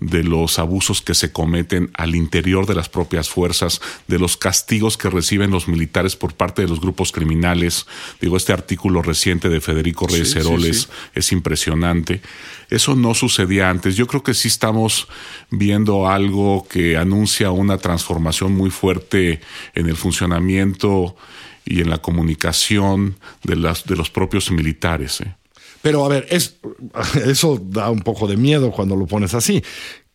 de 0.01 0.23
los 0.25 0.59
abusos 0.59 1.01
que 1.01 1.15
se 1.15 1.31
cometen 1.31 1.91
al 1.93 2.13
interior 2.13 2.65
de 2.65 2.75
las 2.75 2.89
propias 2.89 3.29
fuerzas, 3.29 3.79
de 4.07 4.19
los 4.19 4.35
castigos 4.35 4.97
que 4.97 5.09
reciben 5.09 5.49
los 5.51 5.69
militares 5.69 6.17
por 6.17 6.33
parte 6.33 6.61
de 6.61 6.67
los 6.67 6.81
grupos 6.81 7.13
criminales. 7.13 7.85
Digo, 8.19 8.35
este 8.35 8.51
artículo 8.51 9.01
reciente 9.01 9.47
de 9.47 9.61
Federico 9.61 10.07
Reyes 10.07 10.35
Heroles 10.35 10.89
es 11.15 11.31
impresionante. 11.31 12.21
Eso 12.69 12.95
no 12.95 13.13
sucedía 13.13 13.69
antes. 13.69 13.95
Yo 13.95 14.07
creo 14.07 14.23
que 14.23 14.33
sí 14.33 14.47
estamos 14.47 15.07
viendo 15.49 16.07
algo 16.07 16.67
que 16.69 16.97
anuncia 16.97 17.51
una 17.51 17.77
transformación 17.77 18.55
muy 18.55 18.69
fuerte 18.69 19.41
en 19.73 19.87
el 19.87 19.95
funcionamiento 19.95 21.15
y 21.65 21.81
en 21.81 21.89
la 21.89 21.99
comunicación 21.99 23.15
de, 23.43 23.55
las, 23.55 23.85
de 23.85 23.95
los 23.95 24.09
propios 24.09 24.51
militares. 24.51 25.21
¿eh? 25.21 25.35
Pero 25.81 26.05
a 26.05 26.09
ver, 26.09 26.27
es, 26.29 26.57
eso 27.25 27.61
da 27.61 27.89
un 27.89 28.01
poco 28.01 28.27
de 28.27 28.37
miedo 28.37 28.71
cuando 28.71 28.95
lo 28.95 29.07
pones 29.07 29.33
así. 29.33 29.63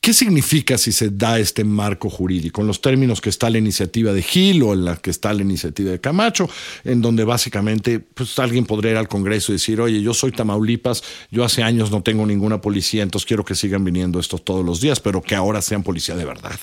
¿Qué 0.04 0.12
significa 0.12 0.76
si 0.76 0.92
se 0.92 1.08
da 1.08 1.38
este 1.38 1.64
marco 1.64 2.10
jurídico? 2.10 2.60
En 2.60 2.66
los 2.66 2.82
términos 2.82 3.22
que 3.22 3.30
está 3.30 3.48
la 3.48 3.56
iniciativa 3.56 4.12
de 4.12 4.20
Gil 4.20 4.62
o 4.62 4.74
en 4.74 4.84
la 4.84 4.96
que 4.96 5.08
está 5.08 5.32
la 5.32 5.40
iniciativa 5.40 5.92
de 5.92 5.98
Camacho, 5.98 6.46
en 6.84 7.00
donde 7.00 7.24
básicamente 7.24 8.00
pues, 8.00 8.38
alguien 8.38 8.66
podría 8.66 8.90
ir 8.90 8.96
al 8.98 9.08
Congreso 9.08 9.50
y 9.50 9.54
decir, 9.54 9.80
oye, 9.80 10.02
yo 10.02 10.12
soy 10.12 10.30
Tamaulipas, 10.30 11.02
yo 11.30 11.42
hace 11.42 11.62
años 11.62 11.90
no 11.90 12.02
tengo 12.02 12.26
ninguna 12.26 12.60
policía, 12.60 13.02
entonces 13.02 13.26
quiero 13.26 13.46
que 13.46 13.54
sigan 13.54 13.82
viniendo 13.82 14.20
estos 14.20 14.44
todos 14.44 14.62
los 14.62 14.82
días, 14.82 15.00
pero 15.00 15.22
que 15.22 15.36
ahora 15.36 15.62
sean 15.62 15.82
policía 15.82 16.14
de 16.16 16.26
verdad. 16.26 16.60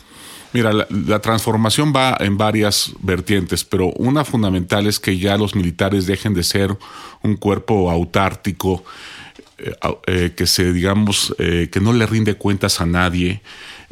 Mira, 0.53 0.71
la, 0.71 1.19
transformación 1.19 1.91
va 1.95 2.15
en 2.19 2.38
varias 2.38 2.91
vertientes, 3.00 3.63
pero 3.63 3.88
una 3.93 4.24
fundamental 4.24 4.86
es 4.86 5.00
que 5.00 5.17
ya 5.17 5.36
los 5.38 5.55
militares 5.55 6.05
dejen 6.05 6.36
de 6.36 6.43
ser 6.43 6.77
un 7.24 7.38
cuerpo 7.38 7.89
autártico 7.89 8.83
que 10.35 10.47
se, 10.47 10.73
digamos, 10.73 11.35
que 11.37 11.79
no 11.81 11.93
le 11.93 12.05
rinde 12.05 12.35
cuentas 12.35 12.81
a 12.81 12.85
nadie, 12.85 13.41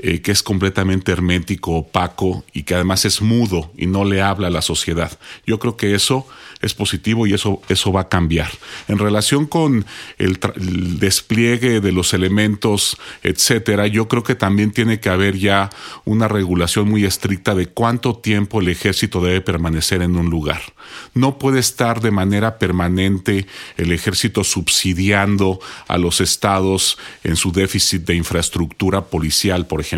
que 0.02 0.32
es 0.32 0.44
completamente 0.44 1.12
hermético, 1.12 1.76
opaco 1.78 2.46
y 2.54 2.64
que 2.64 2.76
además 2.76 3.06
es 3.06 3.22
mudo 3.22 3.72
y 3.78 3.86
no 3.86 4.06
le 4.06 4.22
habla 4.22 4.48
a 4.48 4.52
la 4.52 4.62
sociedad. 4.62 5.18
Yo 5.46 5.60
creo 5.60 5.76
que 5.76 5.94
eso 5.94 6.26
es 6.62 6.74
positivo 6.74 7.26
y 7.26 7.34
eso, 7.34 7.62
eso 7.70 7.92
va 7.92 8.02
a 8.02 8.10
cambiar. 8.10 8.50
En 8.88 8.98
relación 8.98 9.46
con 9.46 9.86
el, 10.18 10.40
despliegue 11.00 11.80
de 11.80 11.92
los 11.92 12.14
elementos, 12.14 12.98
etcétera, 13.24 13.88
yo 13.88 14.08
creo 14.08 14.24
que 14.24 14.36
también 14.36 14.72
tiene 14.72 15.00
que 15.00 15.10
haber 15.10 15.38
ya 15.38 15.70
una 16.06 16.28
regulación 16.28 16.90
muy 16.90 17.06
estricta 17.06 17.56
de 17.56 17.68
cuánto 17.68 18.16
tiempo 18.18 18.60
el 18.60 18.68
ejército 18.68 19.22
debe 19.22 19.42
permanecer 19.42 20.02
en 20.02 20.16
un 20.16 20.30
lugar. 20.30 20.62
No 21.14 21.38
puede 21.38 21.60
estar 21.60 22.02
de 22.02 22.12
manera 22.12 22.58
permanente 22.58 23.46
el 23.78 23.92
ejército 23.92 24.44
subsidiando 24.44 25.60
a 25.88 25.98
los 25.98 26.20
estados 26.20 26.98
en 27.24 27.36
su 27.36 27.52
déficit 27.52 28.06
de 28.06 28.16
infraestructura 28.16 29.06
policial, 29.06 29.66
por 29.66 29.80
ejemplo. 29.80 29.89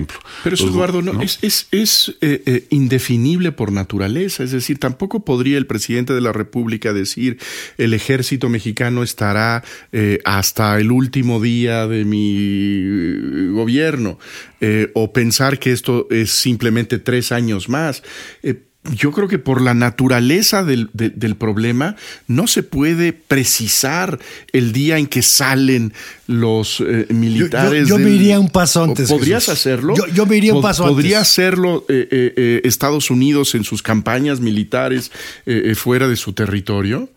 Pero 0.43 0.55
eso, 0.55 0.67
Eduardo, 0.67 1.01
no, 1.01 1.21
es, 1.21 1.39
es, 1.41 1.67
es 1.71 2.15
eh, 2.21 2.41
eh, 2.45 2.65
indefinible 2.69 3.51
por 3.51 3.71
naturaleza. 3.71 4.43
Es 4.43 4.51
decir, 4.51 4.79
tampoco 4.79 5.25
podría 5.25 5.57
el 5.57 5.67
presidente 5.67 6.13
de 6.13 6.21
la 6.21 6.33
República 6.33 6.93
decir 6.93 7.37
el 7.77 7.93
ejército 7.93 8.49
mexicano 8.49 9.03
estará 9.03 9.63
eh, 9.91 10.19
hasta 10.25 10.79
el 10.79 10.91
último 10.91 11.41
día 11.41 11.87
de 11.87 12.05
mi 12.05 13.51
gobierno 13.51 14.19
o 14.93 15.11
pensar 15.11 15.57
que 15.57 15.71
esto 15.71 16.07
es 16.11 16.29
simplemente 16.31 16.99
tres 16.99 17.31
años 17.31 17.67
más 17.67 18.03
yo 18.83 19.11
creo 19.11 19.27
que 19.27 19.37
por 19.37 19.61
la 19.61 19.75
naturaleza 19.75 20.63
del, 20.63 20.89
problema 21.37 21.95
no 22.27 22.47
se 22.47 22.63
puede 22.63 23.13
precisar 23.13 24.19
el 24.53 24.73
día 24.73 24.97
en 24.97 25.05
que 25.05 25.21
salen 25.21 25.93
los 26.25 26.81
eh, 26.81 27.05
militares. 27.09 27.87
Yo, 27.87 27.99
me 27.99 28.09
iría 28.09 28.39
un 28.39 28.49
paso 28.49 28.83
antes. 28.83 29.07
¿Podrías 29.07 29.49
hacerlo? 29.49 29.93
Yo, 30.13 30.25
me 30.25 30.37
iría 30.37 30.55
un 30.55 30.63
paso 30.63 30.83
antes. 30.83 30.95
¿Podría 30.95 31.19
hacerlo 31.19 31.85
eh, 31.89 32.07
eh, 32.11 32.61
Estados 32.63 33.11
Unidos 33.11 33.53
en 33.53 33.63
sus 33.63 33.83
campañas 33.83 34.39
militares 34.39 35.11
fuera 35.75 36.07
de 36.07 36.15
su 36.15 36.33
territorio? 36.33 37.09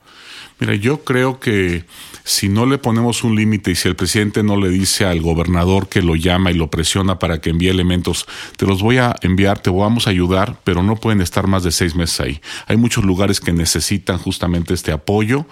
Mira, 0.61 0.75
yo 0.75 1.02
creo 1.02 1.40
que 1.40 1.85
si 2.25 2.49
no 2.49 2.64
le 2.64 2.78
ponemos 2.78 3.23
un 3.23 3.37
límite 3.37 3.71
y 3.71 3.75
si 3.75 3.87
el 3.87 3.97
presidente 3.97 4.43
no 4.43 4.57
le 4.57 4.71
dice 4.71 5.04
al 5.04 5.21
gobernador 5.21 5.88
que 5.88 6.00
lo 6.00 6.16
llama 6.16 6.50
y 6.50 6.54
lo 6.54 6.71
presiona 6.71 7.19
para 7.19 7.38
que 7.43 7.50
envíe 7.50 7.69
elementos, 7.69 8.26
te 8.57 8.64
los 8.66 8.81
voy 8.81 8.97
a 8.97 9.14
enviar, 9.21 9.59
te 9.59 9.69
vamos 9.69 10.07
a 10.07 10.11
ayudar, 10.11 10.59
pero 10.64 10.83
no 10.83 10.97
pueden 10.97 11.21
estar 11.21 11.47
más 11.47 11.64
de 11.64 11.71
seis 11.71 11.95
meses 11.95 12.21
ahí. 12.21 12.40
Hay 12.66 12.78
muchos 12.78 13.04
lugares 13.04 13.40
que 13.40 13.52
necesitan 13.52 14.16
justamente 14.16 14.73
este 14.73 14.90
apoyo 14.90 15.45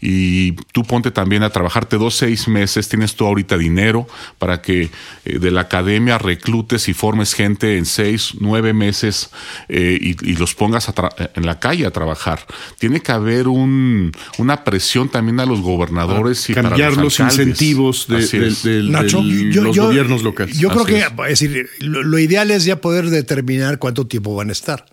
y 0.00 0.52
tú 0.72 0.82
ponte 0.82 1.12
también 1.12 1.44
a 1.44 1.50
trabajarte 1.50 1.96
dos, 1.96 2.16
seis 2.16 2.48
meses, 2.48 2.88
tienes 2.88 3.14
tú 3.14 3.24
ahorita 3.24 3.56
dinero 3.56 4.08
para 4.38 4.62
que 4.62 4.90
eh, 5.24 5.38
de 5.38 5.50
la 5.52 5.60
academia 5.62 6.18
reclutes 6.18 6.88
y 6.88 6.94
formes 6.94 7.34
gente 7.34 7.78
en 7.78 7.86
seis, 7.86 8.32
nueve 8.40 8.72
meses 8.72 9.30
eh, 9.68 9.98
y, 10.00 10.36
los 10.36 10.54
pongas 10.54 10.92
en 11.34 11.46
la 11.46 11.60
calle 11.60 11.86
a 11.86 11.92
trabajar. 11.92 12.40
Tiene 12.78 13.00
que 13.00 13.12
haber 13.12 13.48
un, 13.48 14.12
una 14.38 14.64
presión 14.64 15.08
también 15.08 15.40
a 15.40 15.46
los 15.46 15.60
gobernadores 15.60 16.15
cambiar 16.54 16.96
los, 16.96 17.20
incentivos 17.20 18.06
de, 18.08 18.82
los 18.82 19.76
gobiernos 19.76 20.22
locales. 20.22 20.58
Yo 20.58 20.68
creo 20.70 20.84
que 20.84 20.98
es 20.98 21.40
decir, 21.40 21.68
lo, 21.80 22.18
ideal 22.18 22.50
es 22.50 22.64
ya 22.64 22.80
poder 22.80 23.10
determinar 23.10 23.78
cuánto 23.78 24.06
tiempo 24.06 24.34
van 24.34 24.48
a 24.48 24.52
estar. 24.52 24.86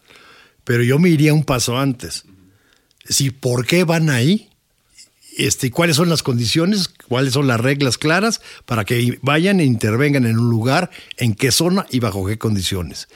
Pero 0.63 0.83
yo 0.83 0.97
me 0.99 1.09
iría 1.09 1.33
un 1.33 1.43
paso 1.43 1.77
antes. 1.77 2.25
Es 3.01 3.09
decir, 3.09 3.37
¿por 3.37 3.65
qué 3.65 3.83
van 3.83 4.09
ahí? 4.09 4.49
Este, 5.35 5.71
cuáles 5.71 5.95
son 5.95 6.09
las 6.09 6.21
condiciones, 6.21 6.89
cuáles 7.07 7.33
son 7.33 7.47
las 7.47 7.59
reglas 7.59 7.97
claras 7.97 8.41
para 8.65 8.85
que 8.85 9.17
vayan 9.21 9.59
e 9.59 9.65
intervengan 9.65 10.25
en 10.25 10.37
un 10.37 10.49
lugar, 10.49 10.91
en 11.17 11.33
qué 11.33 11.51
zona 11.51 11.85
y 11.89 11.99
bajo 11.99 12.25
qué 12.25 12.37
condiciones. 12.37 13.07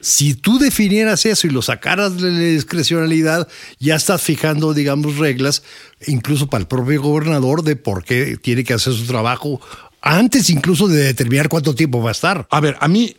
Si 0.00 0.34
tú 0.34 0.58
definieras 0.58 1.26
eso 1.26 1.46
y 1.46 1.50
lo 1.50 1.60
sacaras 1.60 2.16
de 2.16 2.30
la 2.30 2.38
discrecionalidad, 2.38 3.48
ya 3.78 3.96
estás 3.96 4.22
fijando, 4.22 4.72
digamos, 4.72 5.18
reglas, 5.18 5.62
incluso 6.06 6.46
para 6.46 6.62
el 6.62 6.68
propio 6.68 7.02
gobernador, 7.02 7.62
de 7.62 7.76
por 7.76 8.04
qué 8.04 8.38
tiene 8.38 8.64
que 8.64 8.74
hacer 8.74 8.94
su 8.94 9.06
trabajo 9.06 9.60
antes 10.00 10.50
incluso 10.50 10.86
de 10.86 11.02
determinar 11.02 11.48
cuánto 11.48 11.74
tiempo 11.74 12.00
va 12.00 12.10
a 12.10 12.12
estar. 12.12 12.46
A 12.50 12.60
ver, 12.60 12.76
a 12.80 12.88
mí, 12.88 13.16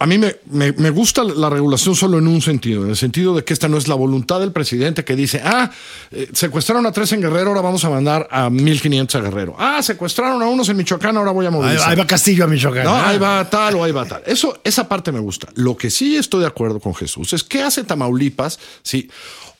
a 0.00 0.06
mí 0.06 0.16
me, 0.16 0.36
me, 0.46 0.90
gusta 0.90 1.24
la 1.24 1.50
regulación 1.50 1.96
solo 1.96 2.18
en 2.18 2.28
un 2.28 2.40
sentido, 2.40 2.84
en 2.84 2.90
el 2.90 2.96
sentido 2.96 3.34
de 3.34 3.42
que 3.42 3.52
esta 3.52 3.68
no 3.68 3.76
es 3.76 3.88
la 3.88 3.96
voluntad 3.96 4.38
del 4.38 4.52
presidente 4.52 5.04
que 5.04 5.16
dice, 5.16 5.40
ah, 5.44 5.72
eh, 6.12 6.28
secuestraron 6.32 6.86
a 6.86 6.92
tres 6.92 7.10
en 7.12 7.20
Guerrero, 7.20 7.48
ahora 7.48 7.62
vamos 7.62 7.84
a 7.84 7.90
mandar 7.90 8.28
a 8.30 8.48
1500 8.48 9.14
a 9.16 9.20
Guerrero. 9.24 9.56
Ah, 9.58 9.82
secuestraron 9.82 10.40
a 10.40 10.46
unos 10.46 10.68
en 10.68 10.76
Michoacán, 10.76 11.16
ahora 11.16 11.32
voy 11.32 11.46
a 11.46 11.50
movilizar. 11.50 11.90
Ahí, 11.90 11.96
va 11.96 12.06
Castillo 12.06 12.44
a 12.44 12.46
Michoacán. 12.46 12.84
No, 12.84 12.94
ahí 12.94 13.18
va 13.18 13.48
tal 13.50 13.74
o 13.74 13.82
ahí 13.82 13.90
va 13.90 14.04
tal. 14.04 14.22
Eso, 14.24 14.60
esa 14.62 14.88
parte 14.88 15.10
me 15.10 15.18
gusta. 15.18 15.48
Lo 15.54 15.76
que 15.76 15.90
sí 15.90 16.16
estoy 16.16 16.42
de 16.42 16.46
acuerdo 16.46 16.78
con 16.78 16.94
Jesús 16.94 17.32
es 17.32 17.42
qué 17.42 17.62
hace 17.62 17.82
Tamaulipas 17.82 18.60
sí. 18.82 19.10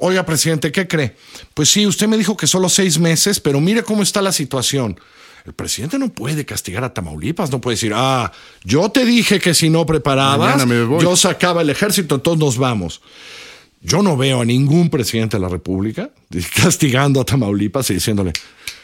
Oiga, 0.01 0.25
presidente, 0.25 0.71
¿qué 0.71 0.87
cree? 0.87 1.17
Pues 1.55 1.71
sí, 1.71 1.85
usted 1.85 2.07
me 2.07 2.17
dijo 2.17 2.37
que 2.37 2.47
solo 2.47 2.69
seis 2.69 3.01
meses, 3.01 3.41
pero 3.41 3.61
mire 3.61 3.83
cómo 3.83 4.05
está 4.05 4.23
la 4.23 4.31
situación. 4.31 5.01
El 5.49 5.55
presidente 5.55 5.99
no 5.99 6.11
puede 6.11 6.45
castigar 6.45 6.85
a 6.85 6.93
Tamaulipas, 6.93 7.51
no 7.51 7.59
puede 7.59 7.77
decir, 7.77 7.93
ah, 7.95 8.31
yo 8.65 8.91
te 8.91 9.07
dije 9.07 9.41
que 9.41 9.55
si 9.55 9.71
no 9.71 9.87
preparabas, 9.87 10.63
yo 11.01 11.17
sacaba 11.17 11.63
el 11.63 11.71
ejército, 11.71 12.17
entonces 12.17 12.39
nos 12.39 12.59
vamos. 12.59 13.01
Yo 13.81 14.03
no 14.03 14.19
veo 14.19 14.43
a 14.43 14.45
ningún 14.45 14.91
presidente 14.91 15.39
de 15.39 15.41
la 15.41 15.49
República 15.49 16.11
castigando 16.55 17.23
a 17.23 17.25
Tamaulipas 17.25 17.89
y 17.89 17.95
diciéndole, 17.95 18.35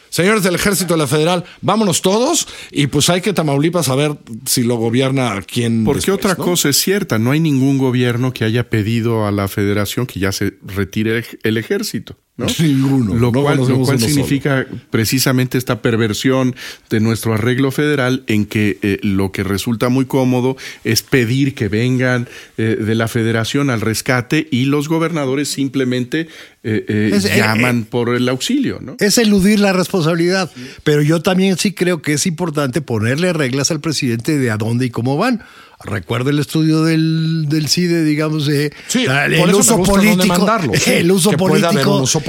señores 0.08 0.42
del 0.42 0.54
ejército 0.54 0.94
de 0.94 1.00
la 1.00 1.06
federal, 1.06 1.44
vámonos 1.60 2.00
todos 2.00 2.48
y 2.70 2.86
pues 2.86 3.10
hay 3.10 3.20
que 3.20 3.34
Tamaulipas 3.34 3.90
a 3.90 3.94
ver 3.94 4.16
si 4.46 4.62
lo 4.62 4.76
gobierna 4.76 5.42
quien. 5.42 5.84
Porque 5.84 6.12
otra 6.12 6.34
cosa 6.34 6.70
es 6.70 6.78
cierta, 6.78 7.18
no 7.18 7.32
hay 7.32 7.40
ningún 7.40 7.76
gobierno 7.76 8.32
que 8.32 8.44
haya 8.46 8.70
pedido 8.70 9.26
a 9.26 9.32
la 9.32 9.48
federación 9.48 10.06
que 10.06 10.18
ya 10.18 10.32
se 10.32 10.54
retire 10.64 11.26
el 11.42 11.58
ejército. 11.58 12.16
¿No? 12.36 12.46
Ninguno. 12.58 13.14
Lo 13.14 13.32
cual, 13.32 13.60
significa 14.00 14.66
precisamente 14.90 15.56
esta 15.56 15.82
perversión 15.82 16.56
de 16.90 16.98
nuestro 17.00 17.34
arreglo 17.34 17.70
federal 17.70 18.24
en 18.26 18.44
que 18.46 18.78
eh, 18.82 18.98
lo 19.02 19.30
que 19.30 19.44
resulta 19.44 19.88
muy 19.88 20.06
cómodo 20.06 20.56
es 20.82 21.02
pedir 21.02 21.54
que 21.54 21.68
vengan 21.68 22.28
eh, 22.58 22.76
de 22.80 22.94
la 22.96 23.06
federación 23.06 23.70
al 23.70 23.80
rescate 23.80 24.48
y 24.50 24.64
los 24.64 24.88
gobernadores 24.88 25.48
simplemente 25.48 26.26
eh, 26.64 27.20
llaman 27.36 27.84
por 27.84 28.14
el 28.14 28.28
auxilio. 28.28 28.80
¿no? 28.80 28.96
Es 28.98 29.18
eludir 29.18 29.60
la 29.60 29.72
responsabilidad. 29.72 30.50
Pero 30.82 31.02
yo 31.02 31.22
también 31.22 31.56
sí 31.56 31.72
creo 31.72 32.02
que 32.02 32.14
es 32.14 32.26
importante 32.26 32.80
ponerle 32.80 33.32
reglas 33.32 33.70
al 33.70 33.80
presidente 33.80 34.38
de 34.38 34.50
a 34.50 34.56
dónde 34.56 34.86
y 34.86 34.90
cómo 34.90 35.16
van. 35.16 35.42
Recuerda 35.84 36.30
el 36.30 36.38
estudio 36.38 36.82
del, 36.82 37.46
del 37.48 37.68
CIDE, 37.68 38.04
digamos, 38.04 38.46
de 38.46 38.72
el, 38.94 39.54
uso 39.54 39.82
político, 39.82 40.46
el 40.86 41.10
uso 41.10 41.32
político, 41.32 41.70
el 41.70 42.02
uso 42.02 42.20
político 42.20 42.23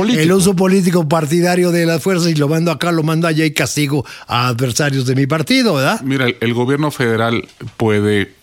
partidario 1.08 1.72
de 1.72 1.86
las 1.86 2.02
fuerzas 2.02 2.32
y 2.32 2.36
lo 2.36 2.48
mando 2.48 2.72
acá, 2.72 2.92
lo 2.92 3.04
mando 3.04 3.28
allá 3.28 3.46
y 3.46 3.52
castigo 3.52 4.06
a 4.28 4.48
adversarios 4.48 5.06
de 5.06 5.16
mi 5.16 5.28
partido, 5.28 5.76
¿verdad? 5.76 6.02
Mira, 6.02 6.28
el 6.40 6.54
gobierno 6.54 6.92
federal 6.92 7.48
puede 7.78 8.34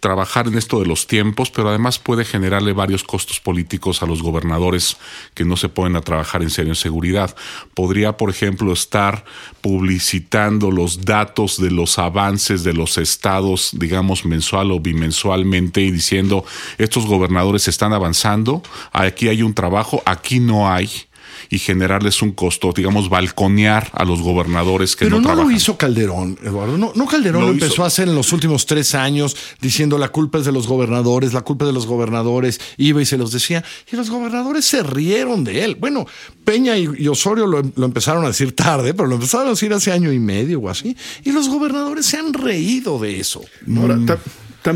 trabajar 0.00 0.46
en 0.46 0.56
esto 0.56 0.80
de 0.80 0.86
los 0.86 1.06
tiempos, 1.06 1.50
pero 1.50 1.68
además 1.68 1.98
puede 1.98 2.24
generarle 2.24 2.72
varios 2.72 3.02
costos 3.02 3.40
políticos 3.40 4.02
a 4.02 4.06
los 4.06 4.22
gobernadores 4.22 4.96
que 5.34 5.44
no 5.44 5.56
se 5.56 5.68
pueden 5.68 5.96
a 5.96 6.00
trabajar 6.00 6.42
en 6.42 6.50
serio 6.50 6.72
en 6.72 6.76
seguridad. 6.76 7.34
Podría, 7.74 8.16
por 8.16 8.30
ejemplo, 8.30 8.72
estar 8.72 9.24
publicitando 9.60 10.70
los 10.70 11.04
datos 11.04 11.60
de 11.60 11.70
los 11.70 11.98
avances 11.98 12.64
de 12.64 12.74
los 12.74 12.98
estados, 12.98 13.70
digamos, 13.72 14.24
mensual 14.24 14.70
o 14.70 14.80
bimensualmente 14.80 15.80
y 15.80 15.90
diciendo, 15.90 16.44
estos 16.78 17.06
gobernadores 17.06 17.66
están 17.68 17.92
avanzando, 17.92 18.62
aquí 18.92 19.28
hay 19.28 19.42
un 19.42 19.54
trabajo, 19.54 20.02
aquí 20.04 20.40
no 20.40 20.70
hay 20.70 21.07
y 21.50 21.58
generarles 21.58 22.22
un 22.22 22.32
costo, 22.32 22.72
digamos, 22.74 23.08
balconear 23.08 23.90
a 23.92 24.04
los 24.04 24.20
gobernadores 24.20 24.96
que 24.96 25.06
Pero 25.06 25.20
no, 25.20 25.34
no 25.34 25.44
lo 25.44 25.50
hizo 25.50 25.76
Calderón, 25.76 26.38
Eduardo. 26.42 26.76
No, 26.78 26.92
no 26.94 27.06
Calderón 27.06 27.42
lo, 27.42 27.50
empezó 27.50 27.84
a 27.84 27.86
hacer 27.86 28.08
en 28.08 28.14
los 28.14 28.32
últimos 28.32 28.66
tres 28.66 28.94
años 28.94 29.36
diciendo 29.60 29.98
la 29.98 30.08
culpa 30.08 30.38
es 30.38 30.44
de 30.44 30.52
los 30.52 30.66
gobernadores, 30.66 31.32
la 31.32 31.42
culpa 31.42 31.64
es 31.64 31.68
de 31.68 31.72
los 31.72 31.86
gobernadores. 31.86 32.60
Iba 32.76 33.00
y 33.02 33.06
se 33.06 33.16
los 33.16 33.32
decía. 33.32 33.64
Y 33.90 33.96
los 33.96 34.10
gobernadores 34.10 34.64
se 34.64 34.82
rieron 34.82 35.44
de 35.44 35.64
él. 35.64 35.76
Bueno, 35.76 36.06
Peña 36.44 36.76
y, 36.76 37.08
Osorio 37.08 37.46
lo, 37.46 37.60
empezaron 37.84 38.24
a 38.24 38.28
decir 38.28 38.54
tarde, 38.54 38.94
pero 38.94 39.08
lo 39.08 39.16
empezaron 39.16 39.48
a 39.48 39.50
decir 39.50 39.72
hace 39.72 39.92
año 39.92 40.12
y 40.12 40.18
medio 40.18 40.60
o 40.60 40.68
así. 40.68 40.96
Y 41.24 41.32
los 41.32 41.48
gobernadores 41.48 42.06
se 42.06 42.18
han 42.18 42.32
reído 42.32 42.98
de 42.98 43.20
eso. 43.20 43.42
Mm 43.66 43.88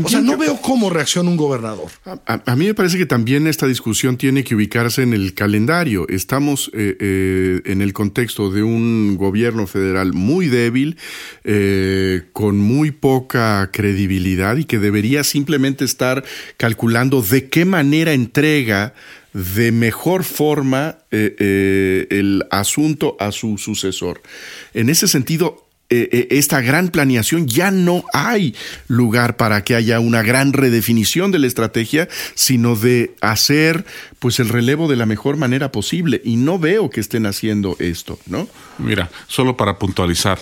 o 0.01 0.09
sea, 0.09 0.21
no 0.21 0.37
veo 0.37 0.59
cómo 0.61 0.89
reacciona 0.89 1.29
un 1.29 1.37
gobernador. 1.37 1.87
A, 2.25 2.55
mí 2.55 2.65
me 2.65 2.73
parece 2.73 2.97
que 2.97 3.05
también 3.05 3.47
esta 3.47 3.67
discusión 3.67 4.17
tiene 4.17 4.43
que 4.43 4.55
ubicarse 4.55 5.03
en 5.03 5.13
el 5.13 5.33
calendario. 5.33 6.07
Estamos 6.09 6.71
eh, 6.73 6.97
eh, 6.99 7.61
en 7.65 7.81
el 7.81 7.93
contexto 7.93 8.51
de 8.51 8.63
un 8.63 9.17
gobierno 9.17 9.67
federal 9.67 10.13
muy 10.13 10.47
débil, 10.47 10.97
eh, 11.43 12.23
con 12.33 12.57
muy 12.57 12.91
poca 12.91 13.69
credibilidad 13.71 14.57
y 14.57 14.65
que 14.65 14.79
debería 14.79 15.23
simplemente 15.23 15.85
estar 15.85 16.23
calculando 16.57 17.21
de 17.21 17.49
qué 17.49 17.65
manera 17.65 18.13
entrega 18.13 18.93
de 19.33 19.71
mejor 19.71 20.23
forma 20.23 20.99
el 21.09 22.45
asunto 22.51 23.17
a 23.19 23.31
su 23.31 23.57
sucesor. 23.57 24.21
En 24.75 24.89
ese 24.89 25.07
sentido, 25.07 25.62
esta 25.89 26.61
gran 26.61 26.89
planeación, 26.89 27.47
ya 27.47 27.69
no 27.69 28.03
hay 28.13 28.55
lugar 28.87 29.37
para 29.37 29.63
que 29.63 29.75
haya 29.75 29.99
una 29.99 30.23
gran 30.23 30.51
redefinición 30.51 31.31
de 31.31 31.39
la 31.39 31.47
estrategia, 31.47 32.09
sino 32.33 32.75
de 32.75 33.15
hacer 33.21 33.85
pues 34.19 34.39
el 34.39 34.49
relevo 34.49 34.87
de 34.87 34.95
la 34.95 35.05
mejor 35.05 35.37
manera 35.37 35.71
posible. 35.71 36.21
Y 36.23 36.37
no 36.37 36.57
veo 36.57 36.89
que 36.89 36.99
estén 36.99 37.25
haciendo 37.25 37.75
esto, 37.79 38.19
¿no? 38.25 38.47
Mira, 38.79 39.11
solo 39.27 39.55
para 39.55 39.77
puntualizar, 39.77 40.39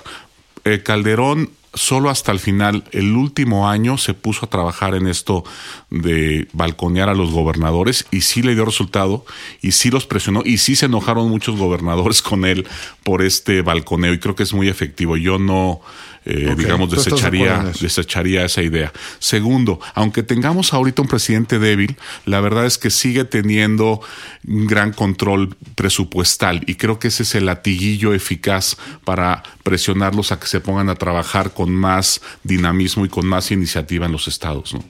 eh, 0.63 0.81
Calderón 0.83 1.49
solo 1.73 2.09
hasta 2.09 2.31
el 2.31 2.39
final, 2.39 2.83
el 2.91 3.15
último 3.15 3.69
año, 3.69 3.97
se 3.97 4.13
puso 4.13 4.45
a 4.45 4.49
trabajar 4.49 4.95
en 4.95 5.07
esto 5.07 5.43
de 5.89 6.47
balconear 6.53 7.09
a 7.09 7.13
los 7.13 7.31
gobernadores 7.31 8.05
y 8.11 8.21
sí 8.21 8.41
le 8.41 8.55
dio 8.55 8.65
resultado 8.65 9.25
y 9.61 9.71
sí 9.71 9.89
los 9.89 10.05
presionó 10.05 10.41
y 10.43 10.57
sí 10.57 10.75
se 10.75 10.87
enojaron 10.87 11.29
muchos 11.29 11.57
gobernadores 11.57 12.21
con 12.21 12.45
él 12.45 12.67
por 13.03 13.21
este 13.21 13.61
balconeo 13.61 14.13
y 14.13 14.19
creo 14.19 14.35
que 14.35 14.43
es 14.43 14.53
muy 14.53 14.67
efectivo. 14.67 15.17
Yo 15.17 15.37
no 15.39 15.81
eh, 16.23 16.53
digamos, 16.55 16.91
desecharía, 16.91 17.71
desecharía 17.79 18.45
esa 18.45 18.61
idea. 18.61 18.93
Segundo, 19.19 19.79
aunque 19.95 20.21
tengamos 20.21 20.73
ahorita 20.73 21.01
un 21.01 21.07
presidente 21.07 21.57
débil, 21.57 21.97
la 22.25 22.41
verdad 22.41 22.65
es 22.67 22.77
que 22.77 22.91
sigue 22.91 23.25
teniendo 23.25 24.01
un 24.47 24.67
gran 24.67 24.93
control 24.93 25.55
presupuestal 25.75 26.61
y 26.67 26.75
creo 26.75 26.99
que 26.99 27.07
ese 27.07 27.23
es 27.23 27.33
el 27.33 27.47
latiguillo 27.47 28.13
eficaz 28.13 28.77
para 29.03 29.41
presionarlos 29.63 30.31
a 30.31 30.39
que 30.39 30.47
se 30.47 30.59
pongan 30.59 30.89
a 30.89 30.95
trabajar 30.95 31.53
con 31.53 31.71
más 31.71 32.21
dinamismo 32.43 33.05
y 33.05 33.09
con 33.09 33.25
más 33.25 33.49
iniciativa 33.51 34.05
en 34.05 34.11
los 34.11 34.27
estados. 34.27 34.73
¿no? 34.75 34.83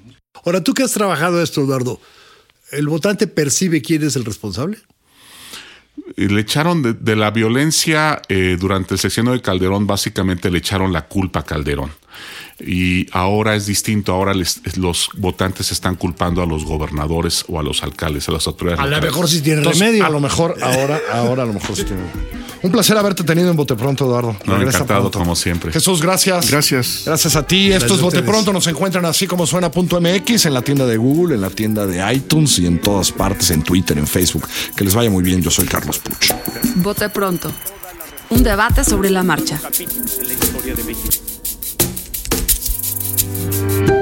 Ahora, 0.43 0.61
tú 0.63 0.73
que 0.73 0.83
has 0.83 0.91
trabajado 0.91 1.41
esto, 1.41 1.61
Eduardo, 1.61 2.01
¿el 2.71 2.87
votante 2.87 3.27
percibe 3.27 3.81
quién 3.81 4.03
es 4.03 4.15
el 4.15 4.25
responsable? 4.25 4.79
Le 6.15 6.41
echaron 6.41 6.81
de, 6.81 7.15
la 7.15 7.31
violencia 7.31 8.21
eh, 8.29 8.57
durante 8.59 8.95
el 8.95 8.99
sexenio 8.99 9.31
de 9.31 9.41
Calderón, 9.41 9.87
básicamente 9.87 10.49
le 10.49 10.59
echaron 10.59 10.91
la 10.91 11.07
culpa 11.07 11.41
a 11.41 11.43
Calderón 11.43 11.91
y 12.59 13.07
ahora 13.11 13.55
es 13.55 13.65
distinto. 13.65 14.13
Ahora 14.13 14.33
los 14.33 15.09
votantes 15.17 15.71
están 15.71 15.95
culpando 15.95 16.41
a 16.41 16.45
los 16.45 16.65
gobernadores 16.65 17.45
o 17.47 17.59
a 17.59 17.63
los 17.63 17.83
alcaldes, 17.83 18.27
a 18.29 18.31
las 18.31 18.47
autoridades. 18.47 18.81
A 18.81 18.87
lo 18.87 19.01
mejor 19.01 19.27
sí 19.27 19.41
tienen 19.41 19.63
remedio. 19.63 20.05
A 20.05 20.09
lo 20.09 20.19
mejor 20.19 20.55
ahora, 20.61 21.01
ahora 21.11 21.43
a 21.43 21.45
lo 21.45 21.53
mejor 21.53 21.75
sí 21.75 21.83
tienen. 21.83 22.05
Un 22.63 22.71
placer 22.71 22.95
haberte 22.95 23.23
tenido 23.23 23.49
en 23.49 23.55
Bote 23.55 23.75
Pronto, 23.75 24.05
Eduardo. 24.05 24.35
No, 24.45 24.61
encantado, 24.61 25.09
como 25.09 25.35
siempre. 25.35 25.71
Jesús, 25.71 26.01
gracias. 26.01 26.51
Gracias. 26.51 27.03
Gracias 27.05 27.35
a 27.35 27.45
ti. 27.45 27.71
Esto 27.71 27.95
es 27.95 28.01
Bote 28.01 28.21
Pronto. 28.21 28.53
Nos 28.53 28.67
encuentran 28.67 29.05
así 29.05 29.25
como 29.25 29.47
suena.mx 29.47 30.45
en 30.45 30.53
la 30.53 30.61
tienda 30.61 30.85
de 30.85 30.97
Google, 30.97 31.35
en 31.35 31.41
la 31.41 31.49
tienda 31.49 31.87
de 31.87 32.13
iTunes 32.13 32.59
y 32.59 32.67
en 32.67 32.79
todas 32.79 33.11
partes, 33.11 33.49
en 33.49 33.63
Twitter, 33.63 33.97
en 33.97 34.05
Facebook. 34.05 34.47
Que 34.75 34.83
les 34.83 34.93
vaya 34.93 35.09
muy 35.09 35.23
bien. 35.23 35.41
Yo 35.41 35.49
soy 35.49 35.65
Carlos 35.65 35.97
Puch. 35.97 36.33
Bote 36.75 37.09
Pronto. 37.09 37.51
Un 38.29 38.43
debate 38.43 38.83
sobre 38.83 39.09
la 39.09 39.23
marcha. 39.23 39.59
la 39.61 40.33
historia 40.33 40.75
de 40.75 40.83
México. 40.83 41.30
Bye. 43.51 44.00